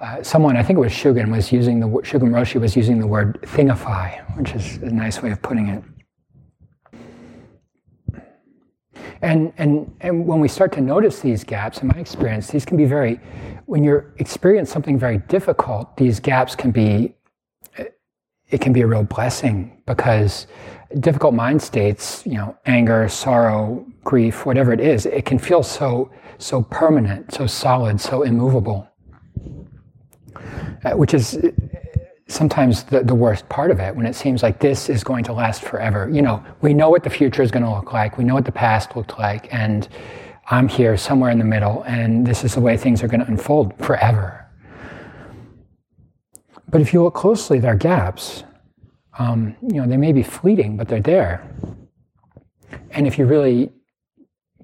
Uh, 0.00 0.22
someone, 0.22 0.56
I 0.56 0.62
think 0.62 0.78
it 0.78 0.80
was 0.80 0.92
Shugen, 0.92 1.30
was 1.30 1.52
using 1.52 1.80
the 1.80 1.86
Shugen 1.86 2.30
Roshi 2.30 2.58
was 2.58 2.74
using 2.74 2.98
the 2.98 3.06
word 3.06 3.38
thingify, 3.42 4.18
which 4.38 4.52
is 4.52 4.76
a 4.78 4.90
nice 4.90 5.22
way 5.22 5.30
of 5.30 5.42
putting 5.42 5.68
it. 5.68 5.84
And, 9.22 9.52
and, 9.58 9.94
and 10.00 10.26
when 10.26 10.40
we 10.40 10.48
start 10.48 10.72
to 10.72 10.80
notice 10.80 11.20
these 11.20 11.44
gaps, 11.44 11.82
in 11.82 11.88
my 11.88 11.96
experience, 11.96 12.48
these 12.48 12.64
can 12.64 12.76
be 12.76 12.86
very, 12.86 13.20
when 13.66 13.84
you're 13.84 14.12
experiencing 14.16 14.72
something 14.72 14.98
very 14.98 15.18
difficult, 15.18 15.96
these 15.96 16.20
gaps 16.20 16.54
can 16.54 16.70
be, 16.70 17.14
it 18.48 18.60
can 18.60 18.72
be 18.72 18.80
a 18.80 18.86
real 18.86 19.04
blessing 19.04 19.82
because 19.86 20.46
difficult 21.00 21.34
mind 21.34 21.60
states, 21.62 22.24
you 22.24 22.34
know, 22.34 22.56
anger, 22.66 23.08
sorrow, 23.08 23.86
grief, 24.04 24.46
whatever 24.46 24.72
it 24.72 24.80
is, 24.80 25.06
it 25.06 25.24
can 25.24 25.38
feel 25.38 25.62
so, 25.62 26.10
so 26.38 26.62
permanent, 26.62 27.32
so 27.32 27.46
solid, 27.46 28.00
so 28.00 28.22
immovable, 28.22 28.88
uh, 30.84 30.92
which 30.92 31.14
is 31.14 31.38
sometimes 32.30 32.84
the, 32.84 33.02
the 33.02 33.14
worst 33.14 33.48
part 33.48 33.70
of 33.70 33.80
it 33.80 33.94
when 33.94 34.06
it 34.06 34.14
seems 34.14 34.42
like 34.42 34.60
this 34.60 34.88
is 34.88 35.02
going 35.02 35.24
to 35.24 35.32
last 35.32 35.62
forever. 35.62 36.08
You 36.08 36.22
know, 36.22 36.44
we 36.60 36.74
know 36.74 36.88
what 36.88 37.02
the 37.02 37.10
future 37.10 37.42
is 37.42 37.50
going 37.50 37.64
to 37.64 37.70
look 37.70 37.92
like. 37.92 38.18
We 38.18 38.24
know 38.24 38.34
what 38.34 38.44
the 38.44 38.52
past 38.52 38.96
looked 38.96 39.18
like. 39.18 39.52
And 39.52 39.88
I'm 40.50 40.68
here 40.68 40.96
somewhere 40.96 41.30
in 41.30 41.38
the 41.38 41.44
middle, 41.44 41.82
and 41.82 42.26
this 42.26 42.42
is 42.44 42.54
the 42.54 42.60
way 42.60 42.76
things 42.76 43.02
are 43.02 43.08
going 43.08 43.20
to 43.20 43.26
unfold 43.26 43.76
forever. 43.78 44.46
But 46.68 46.80
if 46.80 46.92
you 46.92 47.02
look 47.02 47.14
closely, 47.14 47.58
there 47.58 47.72
are 47.72 47.76
gaps. 47.76 48.44
Um, 49.18 49.56
you 49.62 49.80
know, 49.80 49.86
they 49.86 49.96
may 49.96 50.12
be 50.12 50.22
fleeting, 50.22 50.76
but 50.76 50.88
they're 50.88 51.00
there. 51.00 51.48
And 52.92 53.06
if 53.06 53.18
you 53.18 53.26
really 53.26 53.72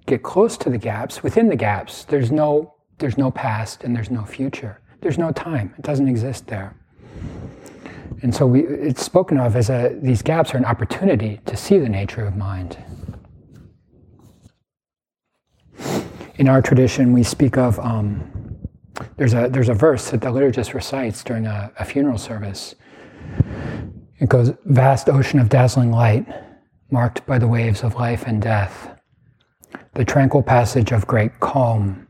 get 0.06 0.22
close 0.22 0.56
to 0.58 0.70
the 0.70 0.78
gaps, 0.78 1.22
within 1.22 1.48
the 1.48 1.56
gaps, 1.56 2.04
there's 2.04 2.30
no, 2.30 2.74
there's 2.98 3.18
no 3.18 3.30
past 3.30 3.84
and 3.84 3.94
there's 3.94 4.10
no 4.10 4.24
future. 4.24 4.80
There's 5.00 5.18
no 5.18 5.32
time. 5.32 5.74
It 5.78 5.84
doesn't 5.84 6.08
exist 6.08 6.46
there. 6.46 6.76
And 8.22 8.34
so 8.34 8.46
we, 8.46 8.64
it's 8.64 9.02
spoken 9.02 9.38
of 9.38 9.56
as 9.56 9.68
a, 9.70 9.96
these 10.00 10.22
gaps 10.22 10.54
are 10.54 10.56
an 10.56 10.64
opportunity 10.64 11.40
to 11.46 11.56
see 11.56 11.78
the 11.78 11.88
nature 11.88 12.26
of 12.26 12.36
mind. 12.36 12.78
In 16.36 16.48
our 16.48 16.60
tradition, 16.60 17.12
we 17.12 17.22
speak 17.22 17.56
of 17.56 17.78
um, 17.78 18.30
there's 19.16 19.34
a 19.34 19.48
there's 19.50 19.68
a 19.68 19.74
verse 19.74 20.10
that 20.10 20.20
the 20.20 20.28
liturgist 20.28 20.74
recites 20.74 21.24
during 21.24 21.46
a, 21.46 21.72
a 21.78 21.84
funeral 21.84 22.18
service. 22.18 22.74
It 24.18 24.28
goes, 24.28 24.52
"Vast 24.64 25.08
ocean 25.08 25.38
of 25.38 25.48
dazzling 25.48 25.90
light, 25.90 26.26
marked 26.90 27.26
by 27.26 27.38
the 27.38 27.48
waves 27.48 27.82
of 27.82 27.94
life 27.94 28.24
and 28.26 28.40
death. 28.40 28.98
The 29.94 30.04
tranquil 30.04 30.42
passage 30.42 30.92
of 30.92 31.06
great 31.06 31.40
calm 31.40 32.06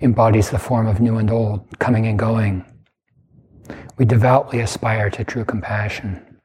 embodies 0.00 0.50
the 0.50 0.58
form 0.58 0.86
of 0.86 1.00
new 1.00 1.18
and 1.18 1.30
old, 1.30 1.66
coming 1.78 2.06
and 2.06 2.18
going." 2.18 2.64
We 3.96 4.04
devoutly 4.04 4.60
aspire 4.60 5.10
to 5.10 5.24
true 5.24 5.44
compassion. 5.44 6.40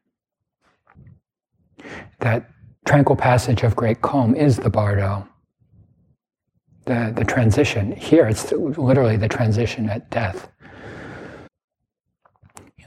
That 2.19 2.49
tranquil 2.85 3.15
passage 3.15 3.63
of 3.63 3.75
great 3.75 4.01
calm 4.01 4.35
is 4.35 4.57
the 4.57 4.69
bardo. 4.69 5.27
The, 6.85 7.13
the 7.15 7.23
transition. 7.23 7.91
Here, 7.91 8.27
it's 8.27 8.51
literally 8.51 9.17
the 9.17 9.27
transition 9.27 9.89
at 9.89 10.09
death. 10.09 10.49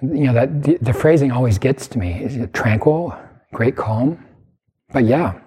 You 0.01 0.27
know, 0.27 0.35
that 0.35 0.63
the, 0.63 0.79
the 0.81 0.93
phrasing 0.93 1.31
always 1.31 1.59
gets 1.59 1.87
to 1.89 1.99
me. 1.99 2.23
Is 2.23 2.37
it 2.37 2.53
tranquil, 2.53 3.17
great 3.53 3.77
calm? 3.77 4.25
But 4.93 5.05
yeah, 5.05 5.41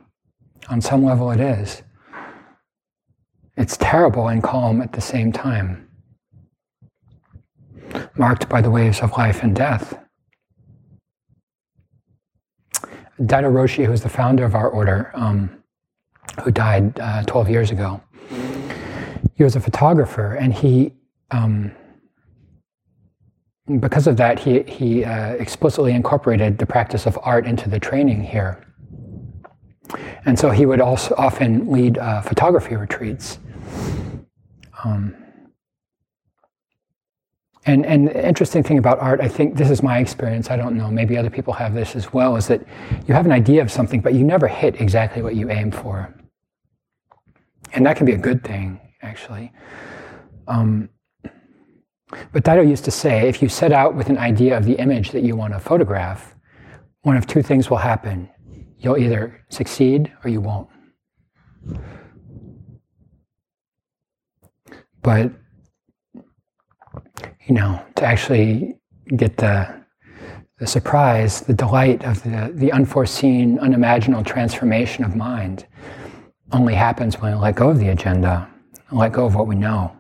on 0.70 0.82
some 0.82 1.04
level 1.04 1.32
it 1.32 1.42
is. 1.42 1.84
It's 3.58 3.78
terrible 3.78 4.30
and 4.30 4.42
calm 4.42 4.82
at 4.82 4.94
the 4.94 5.02
same 5.02 5.32
time 5.32 5.85
marked 8.18 8.48
by 8.50 8.62
the 8.62 8.72
waves 8.72 9.00
of 9.02 9.12
life 9.14 9.44
and 9.44 9.56
death. 9.56 9.98
Daido 13.20 13.52
Roshi, 13.52 13.86
who's 13.86 14.02
the 14.02 14.10
founder 14.10 14.44
of 14.44 14.56
our 14.56 14.70
order, 14.70 15.12
um, 15.14 15.64
who 16.44 16.52
died 16.52 17.00
uh, 17.00 17.24
12 17.24 17.50
years 17.50 17.72
ago, 17.72 18.02
he 19.36 19.44
was 19.44 19.56
a 19.56 19.60
photographer, 19.60 20.34
and 20.34 20.54
he, 20.54 20.94
um, 21.32 21.72
because 23.80 24.08
of 24.08 24.18
that, 24.18 24.40
he, 24.40 24.64
he 24.64 25.04
uh, 25.06 25.34
explicitly 25.34 25.94
incorporated 25.94 26.58
the 26.58 26.66
practice 26.66 27.06
of 27.06 27.18
art 27.22 27.46
into 27.46 27.70
the 27.70 27.80
training 27.80 28.22
here. 28.22 28.62
And 30.26 30.38
so 30.38 30.50
he 30.50 30.66
would 30.66 30.82
also 30.82 31.16
often 31.18 31.72
lead 31.72 31.98
uh, 31.98 32.22
photography 32.22 32.76
retreats. 32.76 33.40
Um, 34.84 35.16
and, 37.66 37.86
and 37.86 38.08
the 38.08 38.28
interesting 38.28 38.62
thing 38.62 38.78
about 38.78 39.00
art, 39.00 39.22
I 39.22 39.28
think 39.28 39.56
this 39.56 39.72
is 39.72 39.82
my 39.82 39.98
experience, 39.98 40.52
I 40.52 40.56
don't 40.56 40.76
know, 40.76 40.92
maybe 40.92 41.18
other 41.18 41.32
people 41.32 41.54
have 41.54 41.74
this 41.74 41.96
as 41.96 42.14
well, 42.14 42.36
is 42.36 42.48
that 42.48 42.62
you 43.08 43.14
have 43.14 43.26
an 43.26 43.32
idea 43.32 43.62
of 43.62 43.72
something, 43.72 44.02
but 44.02 44.14
you 44.14 44.24
never 44.24 44.48
hit 44.48 44.80
exactly 44.80 45.22
what 45.22 45.36
you 45.36 45.50
aim 45.50 45.72
for. 45.72 46.14
And 47.74 47.86
that 47.86 47.98
can 47.98 48.06
be 48.06 48.14
a 48.14 48.18
good 48.18 48.44
thing, 48.44 48.80
actually. 49.02 49.52
Um, 50.48 50.90
but 52.32 52.44
Daido 52.44 52.68
used 52.68 52.86
to 52.86 52.92
say 52.92 53.28
if 53.28 53.42
you 53.42 53.50
set 53.50 53.72
out 53.72 53.96
with 53.96 54.10
an 54.10 54.18
idea 54.20 54.56
of 54.56 54.66
the 54.66 54.74
image 54.74 55.12
that 55.12 55.24
you 55.24 55.36
want 55.36 55.54
to 55.54 55.60
photograph, 55.60 56.36
one 57.02 57.18
of 57.18 57.26
two 57.26 57.42
things 57.42 57.70
will 57.70 57.78
happen. 57.78 58.30
You'll 58.78 58.98
either 58.98 59.44
succeed 59.50 60.14
or 60.24 60.30
you 60.30 60.40
won't. 60.40 60.70
But 65.02 65.32
you 67.46 67.56
know, 67.56 67.82
to 67.96 68.06
actually 68.06 68.78
get 69.16 69.38
the 69.38 69.86
the 70.58 70.68
surprise, 70.68 71.42
the 71.42 71.54
delight 71.54 72.06
of 72.06 72.24
the, 72.24 72.50
the 72.54 72.72
unforeseen, 72.72 73.60
unimaginable 73.60 74.24
transformation 74.24 75.04
of 75.04 75.14
mind 75.14 75.68
only 76.54 76.74
happens 76.74 77.20
when 77.20 77.34
we 77.34 77.38
let 77.38 77.56
go 77.56 77.70
of 77.70 77.80
the 77.80 77.90
agenda, 77.90 78.48
let 78.92 79.12
go 79.12 79.26
of 79.26 79.36
what 79.36 79.48
we 79.48 79.56
know. 79.56 79.92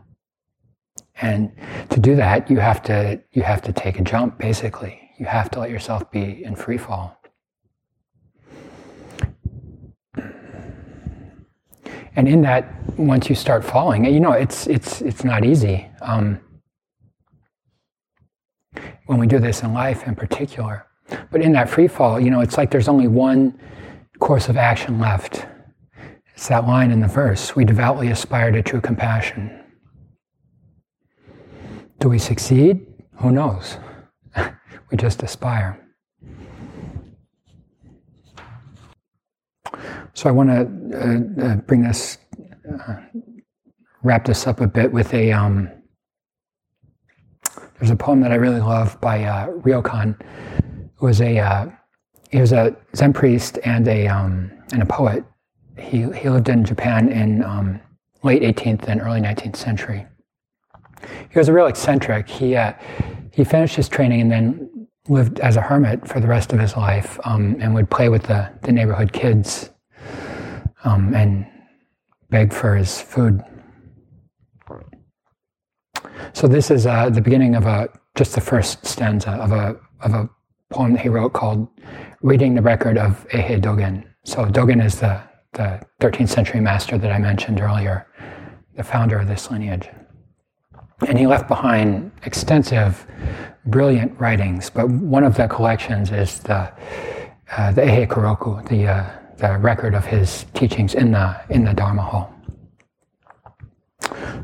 And 1.21 1.51
to 1.89 1.99
do 1.99 2.15
that, 2.15 2.49
you 2.49 2.59
have 2.59 2.81
to 2.83 3.21
you 3.31 3.41
have 3.41 3.61
to 3.63 3.73
take 3.73 3.99
a 3.99 4.03
jump, 4.03 4.37
basically. 4.37 4.99
You 5.17 5.25
have 5.25 5.49
to 5.51 5.59
let 5.59 5.69
yourself 5.69 6.09
be 6.11 6.43
in 6.43 6.55
free 6.55 6.77
fall. 6.77 7.17
And 12.17 12.29
in 12.29 12.41
that, 12.43 12.73
once 12.97 13.29
you 13.29 13.35
start 13.35 13.63
falling, 13.63 14.05
you 14.05 14.19
know, 14.19 14.31
it's 14.31 14.67
it's 14.67 15.01
it's 15.01 15.23
not 15.23 15.43
easy. 15.45 15.89
Um, 16.01 16.39
when 19.05 19.19
we 19.19 19.27
do 19.27 19.39
this 19.39 19.61
in 19.61 19.73
life 19.73 20.07
in 20.07 20.15
particular. 20.15 20.85
But 21.31 21.41
in 21.41 21.51
that 21.53 21.69
free 21.69 21.87
fall, 21.87 22.19
you 22.19 22.29
know, 22.29 22.41
it's 22.41 22.57
like 22.57 22.71
there's 22.71 22.87
only 22.87 23.07
one 23.07 23.59
course 24.19 24.49
of 24.49 24.57
action 24.57 24.99
left. 24.99 25.45
It's 26.33 26.47
that 26.47 26.67
line 26.67 26.91
in 26.91 26.99
the 26.99 27.07
verse 27.07 27.55
we 27.55 27.63
devoutly 27.63 28.09
aspire 28.09 28.51
to 28.51 28.61
true 28.61 28.81
compassion. 28.81 29.61
Do 31.99 32.09
we 32.09 32.19
succeed? 32.19 32.85
Who 33.21 33.31
knows? 33.31 33.77
we 34.35 34.97
just 34.97 35.23
aspire. 35.23 35.79
So 40.13 40.29
I 40.29 40.31
want 40.31 40.49
to 40.49 41.41
uh, 41.41 41.45
uh, 41.45 41.55
bring 41.57 41.83
this, 41.83 42.17
uh, 42.87 42.95
wrap 44.03 44.25
this 44.25 44.47
up 44.47 44.61
a 44.61 44.67
bit 44.67 44.91
with 44.91 45.13
a 45.13 45.31
um, 45.31 45.69
there's 47.79 47.91
a 47.91 47.95
poem 47.95 48.21
that 48.21 48.31
I 48.31 48.35
really 48.35 48.59
love 48.59 48.99
by 49.01 49.23
uh, 49.23 49.47
Ryokan, 49.49 50.19
was 51.01 51.21
a 51.21 51.39
uh, 51.39 51.67
he 52.31 52.39
was 52.39 52.51
a 52.51 52.75
Zen 52.95 53.13
priest 53.13 53.59
and 53.63 53.87
a 53.87 54.07
um, 54.07 54.51
and 54.71 54.81
a 54.81 54.85
poet. 54.85 55.23
He 55.77 56.09
he 56.13 56.29
lived 56.29 56.49
in 56.49 56.63
Japan 56.63 57.09
in 57.09 57.43
um, 57.43 57.79
late 58.23 58.41
18th 58.41 58.87
and 58.87 59.01
early 59.01 59.21
19th 59.21 59.55
century. 59.55 60.05
He 61.29 61.37
was 61.37 61.49
a 61.49 61.53
real 61.53 61.67
eccentric. 61.67 62.29
He 62.29 62.55
uh, 62.55 62.73
he 63.31 63.43
finished 63.43 63.75
his 63.75 63.89
training 63.89 64.21
and 64.21 64.31
then 64.31 64.87
lived 65.07 65.39
as 65.39 65.55
a 65.55 65.61
hermit 65.61 66.07
for 66.07 66.19
the 66.19 66.27
rest 66.27 66.53
of 66.53 66.59
his 66.59 66.75
life 66.75 67.19
um, 67.25 67.57
and 67.59 67.75
would 67.75 67.89
play 67.89 68.09
with 68.09 68.23
the, 68.23 68.49
the 68.63 68.71
neighborhood 68.71 69.13
kids 69.13 69.69
um, 70.83 71.13
and 71.13 71.45
beg 72.29 72.51
for 72.51 72.75
his 72.75 72.99
food. 72.99 73.43
So 76.35 76.49
this 76.49 76.69
is 76.69 76.85
uh, 76.85 77.09
the 77.09 77.21
beginning 77.21 77.55
of 77.55 77.65
a 77.65 77.87
just 78.13 78.35
the 78.35 78.41
first 78.41 78.85
stanza 78.85 79.31
of 79.31 79.53
a 79.53 79.79
of 80.01 80.13
a 80.13 80.29
poem 80.69 80.91
that 80.91 81.01
he 81.01 81.07
wrote 81.07 81.31
called 81.31 81.65
"Reading 82.23 82.55
the 82.55 82.61
Record 82.61 82.97
of 82.97 83.25
Eihei 83.29 83.61
Dogen." 83.61 84.03
So 84.25 84.43
Dogen 84.43 84.83
is 84.83 84.99
the 84.99 85.21
the 85.53 85.79
13th 86.01 86.27
century 86.27 86.59
master 86.59 86.97
that 86.97 87.09
I 87.09 87.19
mentioned 87.19 87.61
earlier, 87.61 88.05
the 88.75 88.83
founder 88.83 89.17
of 89.17 89.29
this 89.29 89.49
lineage, 89.49 89.87
and 91.07 91.17
he 91.17 91.25
left 91.25 91.47
behind 91.47 92.11
extensive, 92.25 93.07
brilliant 93.67 94.19
writings. 94.19 94.69
But 94.69 94.89
one 94.89 95.23
of 95.23 95.37
the 95.37 95.47
collections 95.47 96.11
is 96.11 96.41
the 96.41 96.69
uh, 97.55 97.71
the 97.71 97.81
Eihei 97.81 98.09
Koroku, 98.09 98.67
the 98.67 98.87
uh, 98.87 99.09
the 99.37 99.57
record 99.57 99.93
of 99.93 100.03
his 100.03 100.45
teachings 100.53 100.95
in 100.95 101.11
the 101.11 101.39
in 101.49 101.63
the 101.63 101.73
Dharma 101.73 102.01
hall. 102.01 102.34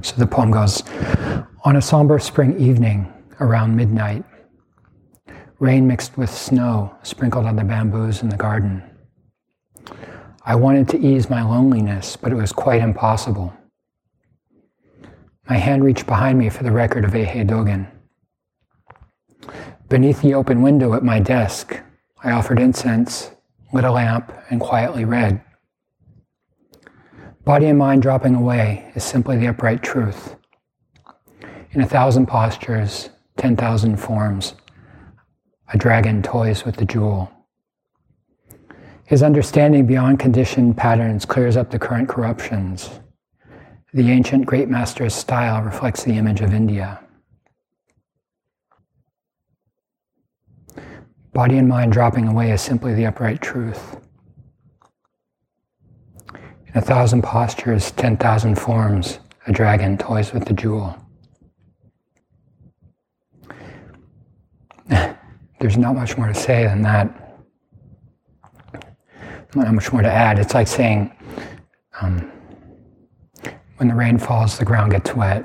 So 0.03 0.15
the 0.15 0.27
poem 0.27 0.51
goes 0.51 0.83
On 1.63 1.75
a 1.75 1.81
somber 1.81 2.17
spring 2.19 2.59
evening 2.59 3.11
around 3.39 3.75
midnight, 3.75 4.23
rain 5.59 5.87
mixed 5.87 6.17
with 6.17 6.29
snow 6.29 6.95
sprinkled 7.03 7.45
on 7.45 7.55
the 7.55 7.63
bamboos 7.63 8.23
in 8.23 8.29
the 8.29 8.37
garden. 8.37 8.83
I 10.43 10.55
wanted 10.55 10.89
to 10.89 10.99
ease 10.99 11.29
my 11.29 11.43
loneliness, 11.43 12.15
but 12.15 12.31
it 12.31 12.35
was 12.35 12.51
quite 12.51 12.81
impossible. 12.81 13.53
My 15.47 15.57
hand 15.57 15.83
reached 15.83 16.07
behind 16.07 16.39
me 16.39 16.49
for 16.49 16.63
the 16.63 16.71
record 16.71 17.05
of 17.05 17.11
Eihei 17.11 17.47
Dogen. 17.47 17.87
Beneath 19.87 20.21
the 20.21 20.33
open 20.33 20.63
window 20.63 20.93
at 20.95 21.03
my 21.03 21.19
desk, 21.19 21.79
I 22.23 22.31
offered 22.31 22.59
incense, 22.59 23.31
lit 23.71 23.83
a 23.83 23.91
lamp, 23.91 24.33
and 24.49 24.59
quietly 24.59 25.05
read. 25.05 25.41
Body 27.43 27.65
and 27.65 27.77
mind 27.79 28.03
dropping 28.03 28.35
away 28.35 28.91
is 28.93 29.03
simply 29.03 29.35
the 29.35 29.47
upright 29.47 29.81
truth. 29.81 30.35
In 31.71 31.81
a 31.81 31.87
thousand 31.87 32.27
postures, 32.27 33.09
ten 33.35 33.55
thousand 33.55 33.97
forms, 33.97 34.53
a 35.73 35.77
dragon 35.77 36.21
toys 36.21 36.65
with 36.65 36.75
the 36.75 36.85
jewel. 36.85 37.31
His 39.05 39.23
understanding 39.23 39.87
beyond 39.87 40.19
conditioned 40.19 40.77
patterns 40.77 41.25
clears 41.25 41.57
up 41.57 41.71
the 41.71 41.79
current 41.79 42.07
corruptions. 42.07 42.99
The 43.91 44.11
ancient 44.11 44.45
great 44.45 44.69
master's 44.69 45.15
style 45.15 45.63
reflects 45.63 46.03
the 46.03 46.17
image 46.17 46.41
of 46.41 46.53
India. 46.53 46.99
Body 51.33 51.57
and 51.57 51.67
mind 51.67 51.91
dropping 51.91 52.27
away 52.27 52.51
is 52.51 52.61
simply 52.61 52.93
the 52.93 53.07
upright 53.07 53.41
truth. 53.41 53.97
In 56.73 56.77
a 56.77 56.81
thousand 56.81 57.21
postures, 57.21 57.91
ten 57.91 58.15
thousand 58.15 58.55
forms, 58.55 59.19
a 59.45 59.51
dragon 59.51 59.97
toys 59.97 60.31
with 60.31 60.45
the 60.45 60.53
jewel. 60.53 60.95
There's 65.59 65.77
not 65.77 65.95
much 65.95 66.17
more 66.17 66.27
to 66.27 66.33
say 66.33 66.63
than 66.63 66.81
that. 66.83 67.43
Not 69.53 69.73
much 69.73 69.91
more 69.91 70.01
to 70.01 70.09
add. 70.09 70.39
It's 70.39 70.53
like 70.53 70.69
saying, 70.69 71.11
um, 71.99 72.31
when 73.75 73.89
the 73.89 73.95
rain 73.95 74.17
falls, 74.17 74.57
the 74.57 74.63
ground 74.63 74.91
gets 74.91 75.13
wet. 75.13 75.43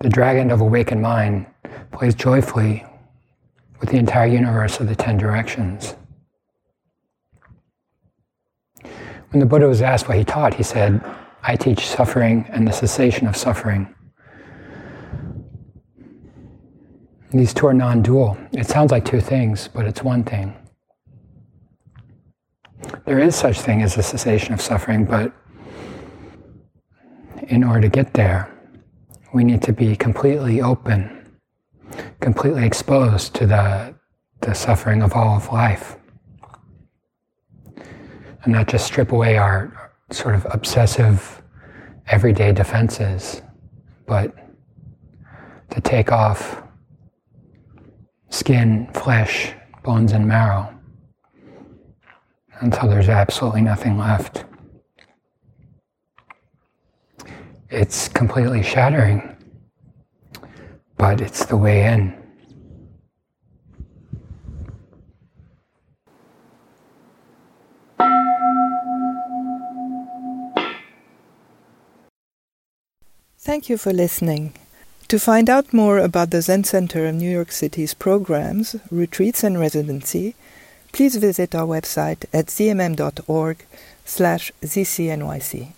The 0.00 0.08
dragon 0.08 0.50
of 0.50 0.60
awakened 0.60 1.00
mind 1.00 1.46
plays 1.92 2.16
joyfully 2.16 2.84
with 3.78 3.90
the 3.90 3.98
entire 3.98 4.26
universe 4.26 4.80
of 4.80 4.88
the 4.88 4.96
ten 4.96 5.16
directions. 5.16 5.94
When 9.34 9.40
the 9.40 9.46
Buddha 9.46 9.66
was 9.66 9.82
asked 9.82 10.06
what 10.06 10.16
he 10.16 10.22
taught, 10.22 10.54
he 10.54 10.62
said, 10.62 11.04
I 11.42 11.56
teach 11.56 11.88
suffering 11.88 12.46
and 12.50 12.68
the 12.68 12.72
cessation 12.72 13.26
of 13.26 13.36
suffering. 13.36 13.92
These 17.32 17.52
two 17.52 17.66
are 17.66 17.74
non 17.74 18.00
dual. 18.00 18.38
It 18.52 18.68
sounds 18.68 18.92
like 18.92 19.04
two 19.04 19.20
things, 19.20 19.66
but 19.66 19.86
it's 19.86 20.04
one 20.04 20.22
thing. 20.22 20.54
There 23.06 23.18
is 23.18 23.34
such 23.34 23.60
thing 23.60 23.82
as 23.82 23.98
a 23.98 24.04
cessation 24.04 24.54
of 24.54 24.60
suffering, 24.60 25.04
but 25.04 25.32
in 27.48 27.64
order 27.64 27.80
to 27.80 27.88
get 27.88 28.12
there, 28.14 28.48
we 29.34 29.42
need 29.42 29.62
to 29.62 29.72
be 29.72 29.96
completely 29.96 30.62
open, 30.62 31.40
completely 32.20 32.64
exposed 32.64 33.34
to 33.34 33.48
the, 33.48 33.96
the 34.42 34.54
suffering 34.54 35.02
of 35.02 35.14
all 35.14 35.36
of 35.36 35.48
life 35.48 35.96
and 38.44 38.52
not 38.52 38.68
just 38.68 38.86
strip 38.86 39.12
away 39.12 39.36
our 39.36 39.92
sort 40.10 40.34
of 40.34 40.46
obsessive 40.50 41.42
everyday 42.08 42.52
defenses, 42.52 43.42
but 44.06 44.34
to 45.70 45.80
take 45.80 46.12
off 46.12 46.62
skin, 48.28 48.88
flesh, 48.92 49.52
bones, 49.82 50.12
and 50.12 50.26
marrow 50.26 50.70
until 52.60 52.88
there's 52.88 53.08
absolutely 53.08 53.62
nothing 53.62 53.98
left. 53.98 54.44
It's 57.70 58.08
completely 58.08 58.62
shattering, 58.62 59.36
but 60.96 61.20
it's 61.20 61.44
the 61.46 61.56
way 61.56 61.86
in. 61.86 62.23
Thank 73.44 73.68
you 73.68 73.76
for 73.76 73.92
listening. 73.92 74.54
To 75.08 75.18
find 75.18 75.50
out 75.50 75.74
more 75.74 75.98
about 75.98 76.30
the 76.30 76.40
Zen 76.40 76.64
Center 76.64 77.04
of 77.04 77.16
New 77.16 77.30
York 77.30 77.52
City's 77.52 77.92
programs, 77.92 78.74
retreats, 78.90 79.44
and 79.44 79.60
residency, 79.60 80.34
please 80.92 81.16
visit 81.16 81.54
our 81.54 81.66
website 81.66 82.24
at 82.32 82.46
zmm.org 82.46 83.66
slash 84.06 84.50
zcnyc. 84.62 85.74